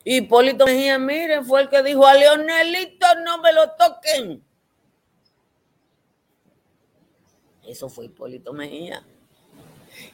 Hipólito 0.04 0.66
Mejía, 0.66 0.98
miren, 0.98 1.46
fue 1.46 1.62
el 1.62 1.70
que 1.70 1.82
dijo 1.82 2.06
a 2.06 2.12
Leonelito 2.12 3.06
no 3.24 3.38
me 3.40 3.54
lo 3.54 3.70
toquen. 3.70 4.44
Eso 7.66 7.88
fue 7.88 8.04
Hipólito 8.04 8.52
Mejía. 8.52 9.02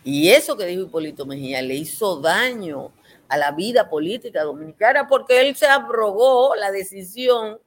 Y 0.05 0.29
eso 0.29 0.57
que 0.57 0.67
dijo 0.67 0.83
Hipólito 0.83 1.27
Mejía 1.27 1.61
le 1.61 1.75
hizo 1.75 2.21
daño 2.21 2.93
a 3.27 3.37
la 3.37 3.51
vida 3.51 3.91
política 3.91 4.45
dominicana 4.45 5.09
porque 5.09 5.41
él 5.41 5.57
se 5.57 5.67
abrogó 5.67 6.55
la 6.55 6.71
decisión 6.71 7.59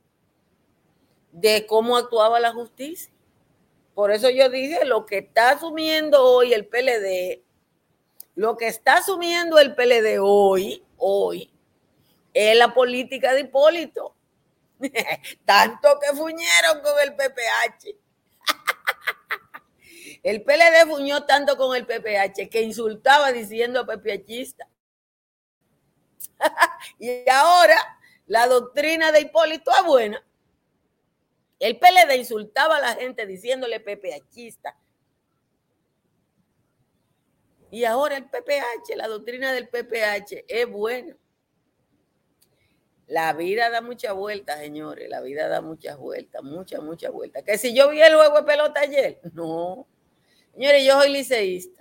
de 1.31 1.65
cómo 1.65 1.97
actuaba 1.97 2.39
la 2.39 2.51
justicia. 2.51 3.11
Por 3.93 4.11
eso 4.11 4.29
yo 4.29 4.49
dije, 4.49 4.85
lo 4.85 5.05
que 5.05 5.17
está 5.19 5.51
asumiendo 5.51 6.23
hoy 6.23 6.53
el 6.53 6.65
PLD, 6.65 7.43
lo 8.35 8.55
que 8.55 8.67
está 8.67 8.97
asumiendo 8.97 9.59
el 9.59 9.75
PLD 9.75 10.19
hoy, 10.21 10.83
hoy, 10.97 11.51
es 12.33 12.57
la 12.57 12.73
política 12.73 13.33
de 13.33 13.41
Hipólito. 13.41 14.15
Tanto 15.45 15.99
que 15.99 16.15
fuñeron 16.15 16.81
con 16.81 16.93
el 17.03 17.15
PPH. 17.15 17.95
el 20.23 20.43
PLD 20.43 20.87
fuñó 20.87 21.25
tanto 21.25 21.57
con 21.57 21.75
el 21.75 21.85
PPH 21.85 22.49
que 22.49 22.61
insultaba 22.61 23.31
diciendo 23.31 23.85
PPHista. 23.85 24.69
y 26.99 27.29
ahora 27.29 27.99
la 28.27 28.47
doctrina 28.47 29.11
de 29.11 29.21
Hipólito 29.21 29.71
es 29.77 29.83
buena. 29.83 30.25
El 31.59 31.77
PLD 31.77 32.15
insultaba 32.15 32.77
a 32.77 32.81
la 32.81 32.95
gente 32.95 33.25
diciéndole 33.25 33.79
PPHista. 33.81 34.77
Y 37.71 37.83
ahora 37.83 38.17
el 38.17 38.25
PPH, 38.25 38.95
la 38.95 39.07
doctrina 39.07 39.51
del 39.53 39.67
PPH 39.67 40.45
es 40.47 40.67
buena. 40.67 41.15
La 43.07 43.33
vida 43.33 43.69
da 43.69 43.81
muchas 43.81 44.13
vueltas, 44.13 44.59
señores. 44.59 45.09
La 45.09 45.21
vida 45.21 45.47
da 45.47 45.61
muchas 45.61 45.97
vueltas, 45.97 46.43
muchas, 46.43 46.81
muchas 46.81 47.11
vueltas. 47.11 47.43
Que 47.43 47.57
si 47.57 47.75
yo 47.75 47.89
vi 47.89 48.01
el 48.01 48.15
juego 48.15 48.37
de 48.37 48.43
pelota 48.43 48.81
ayer, 48.81 49.19
no. 49.33 49.87
Señores, 50.53 50.85
yo 50.85 50.99
soy 50.99 51.11
liceísta. 51.11 51.78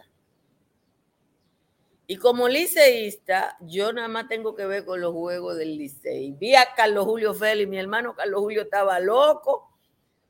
Y 2.10 2.16
como 2.16 2.48
liceísta, 2.48 3.58
yo 3.60 3.92
nada 3.92 4.08
más 4.08 4.28
tengo 4.28 4.54
que 4.54 4.64
ver 4.64 4.86
con 4.86 4.98
los 4.98 5.12
juegos 5.12 5.58
del 5.58 5.76
licey. 5.76 6.32
Vi 6.32 6.54
a 6.54 6.72
Carlos 6.74 7.04
Julio 7.04 7.34
Félix, 7.34 7.68
mi 7.68 7.76
hermano 7.76 8.16
Carlos 8.16 8.40
Julio 8.40 8.62
estaba 8.62 8.98
loco. 8.98 9.70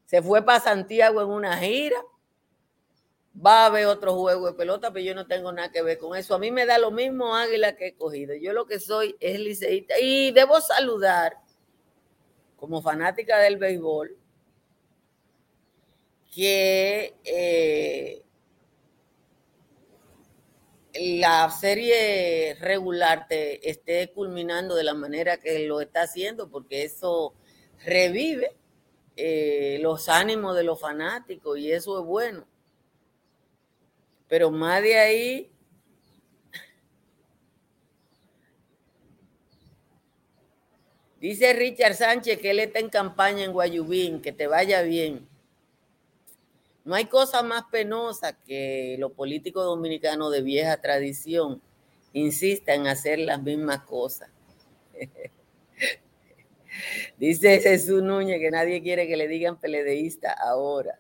Se 0.05 0.21
fue 0.21 0.45
para 0.45 0.59
Santiago 0.59 1.23
en 1.23 1.29
una 1.29 1.57
gira. 1.57 2.03
Va 3.47 3.63
a 3.63 3.67
haber 3.67 3.87
otro 3.87 4.13
juego 4.17 4.49
de 4.49 4.55
pelota, 4.55 4.93
pero 4.93 5.05
yo 5.05 5.15
no 5.15 5.29
tengo 5.29 5.53
nada 5.53 5.71
que 5.71 5.83
ver 5.83 5.99
con 5.99 6.17
eso. 6.17 6.35
A 6.35 6.41
mí 6.41 6.51
me 6.51 6.67
da 6.67 6.79
lo 6.79 6.91
mismo 6.91 7.37
águila 7.37 7.77
que 7.77 7.87
he 7.87 7.95
cogido. 7.95 8.35
Yo 8.35 8.53
lo 8.53 8.67
que 8.67 8.81
soy 8.81 9.15
es 9.21 9.39
liceísta. 9.39 10.01
Y 10.01 10.33
debo 10.33 10.61
saludar, 10.61 11.37
como 12.57 12.83
fanática 12.83 13.39
del 13.39 13.57
béisbol, 13.57 14.19
que 16.35 17.15
eh, 17.23 18.25
la 21.01 21.51
serie 21.51 22.55
regular 22.61 23.27
te 23.29 23.69
esté 23.69 24.11
culminando 24.13 24.75
de 24.75 24.85
la 24.85 24.95
manera 24.95 25.39
que 25.39 25.67
lo 25.67 25.81
está 25.81 26.03
haciendo, 26.03 26.51
porque 26.51 26.83
eso 26.85 27.35
revive 27.85 28.57
eh, 29.17 29.79
los 29.81 30.09
ánimos 30.09 30.57
de 30.57 30.65
los 30.65 30.81
fanáticos 30.81 31.59
y 31.59 31.73
eso 31.73 31.99
es 32.01 32.05
bueno. 32.05 32.47
Pero 34.29 34.51
más 34.51 34.83
de 34.83 34.99
ahí, 34.99 35.53
dice 41.21 41.53
Richard 41.53 41.95
Sánchez 41.95 42.39
que 42.39 42.51
él 42.51 42.61
está 42.61 42.79
en 42.81 42.91
campaña 42.91 43.45
en 43.45 43.53
Guayubín, 43.53 44.21
que 44.21 44.33
te 44.33 44.47
vaya 44.47 44.83
bien. 44.83 45.28
No 46.89 46.95
hay 46.95 47.05
cosa 47.05 47.43
más 47.43 47.65
penosa 47.71 48.33
que 48.33 48.97
los 48.99 49.13
políticos 49.13 49.63
dominicanos 49.63 50.33
de 50.33 50.41
vieja 50.41 50.81
tradición 50.81 51.61
insistan 52.15 52.81
en 52.81 52.87
hacer 52.87 53.19
las 53.19 53.43
mismas 53.43 53.81
cosas. 53.81 54.31
Dice 57.19 57.61
Jesús 57.61 58.03
Núñez 58.03 58.41
que 58.41 58.51
nadie 58.51 58.83
quiere 58.83 59.07
que 59.07 59.19
le 59.19 59.29
digan 59.29 59.61
peledeísta 59.61 60.33
ahora. 60.33 60.99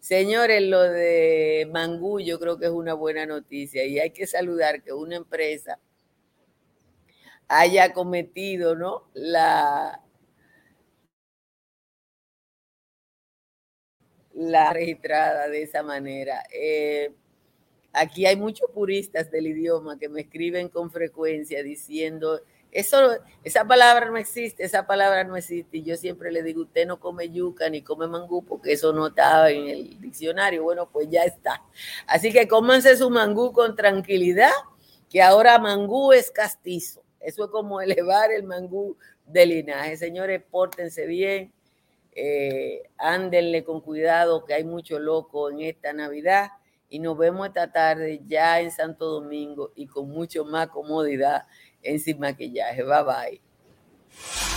Señores, 0.00 0.60
lo 0.60 0.82
de 0.82 1.68
Mangú 1.72 2.18
yo 2.18 2.40
creo 2.40 2.58
que 2.58 2.66
es 2.66 2.72
una 2.72 2.94
buena 2.94 3.24
noticia 3.24 3.84
y 3.84 4.00
hay 4.00 4.10
que 4.10 4.26
saludar 4.26 4.82
que 4.82 4.92
una 4.92 5.14
empresa 5.14 5.78
haya 7.46 7.92
cometido 7.92 8.74
¿no? 8.74 9.08
la, 9.14 10.02
la 14.38 14.72
registrada 14.72 15.48
de 15.48 15.62
esa 15.62 15.82
manera. 15.82 16.44
Eh, 16.52 17.12
aquí 17.92 18.24
hay 18.24 18.36
muchos 18.36 18.70
puristas 18.70 19.30
del 19.32 19.48
idioma 19.48 19.98
que 19.98 20.08
me 20.08 20.20
escriben 20.20 20.68
con 20.68 20.92
frecuencia 20.92 21.60
diciendo, 21.64 22.40
eso, 22.70 22.98
esa 23.42 23.64
palabra 23.64 24.10
no 24.10 24.16
existe, 24.16 24.62
esa 24.62 24.86
palabra 24.86 25.24
no 25.24 25.36
existe. 25.36 25.78
Y 25.78 25.82
yo 25.82 25.96
siempre 25.96 26.30
le 26.30 26.44
digo, 26.44 26.62
usted 26.62 26.86
no 26.86 27.00
come 27.00 27.30
yuca 27.30 27.68
ni 27.68 27.82
come 27.82 28.06
mangú 28.06 28.44
porque 28.44 28.74
eso 28.74 28.92
no 28.92 29.08
estaba 29.08 29.50
en 29.50 29.68
el 29.68 30.00
diccionario. 30.00 30.62
Bueno, 30.62 30.88
pues 30.88 31.08
ya 31.10 31.22
está. 31.22 31.64
Así 32.06 32.32
que 32.32 32.46
cómanse 32.46 32.96
su 32.96 33.10
mangú 33.10 33.52
con 33.52 33.74
tranquilidad, 33.74 34.52
que 35.10 35.20
ahora 35.20 35.58
mangú 35.58 36.12
es 36.12 36.30
castizo. 36.30 37.02
Eso 37.18 37.46
es 37.46 37.50
como 37.50 37.80
elevar 37.80 38.30
el 38.30 38.44
mangú 38.44 38.96
de 39.26 39.46
linaje. 39.46 39.96
Señores, 39.96 40.42
pórtense 40.48 41.06
bien, 41.06 41.52
eh, 42.20 42.82
ándenle 42.98 43.62
con 43.62 43.80
cuidado, 43.80 44.44
que 44.44 44.54
hay 44.54 44.64
mucho 44.64 44.98
loco 44.98 45.50
en 45.50 45.60
esta 45.60 45.92
Navidad. 45.92 46.50
Y 46.88 46.98
nos 46.98 47.16
vemos 47.16 47.46
esta 47.46 47.70
tarde 47.70 48.22
ya 48.26 48.60
en 48.60 48.70
Santo 48.70 49.06
Domingo 49.06 49.72
y 49.76 49.86
con 49.86 50.08
mucho 50.08 50.44
más 50.44 50.68
comodidad 50.68 51.46
en 51.82 52.00
sin 52.00 52.18
maquillaje. 52.18 52.82
Bye 52.82 53.04
bye. 53.04 54.47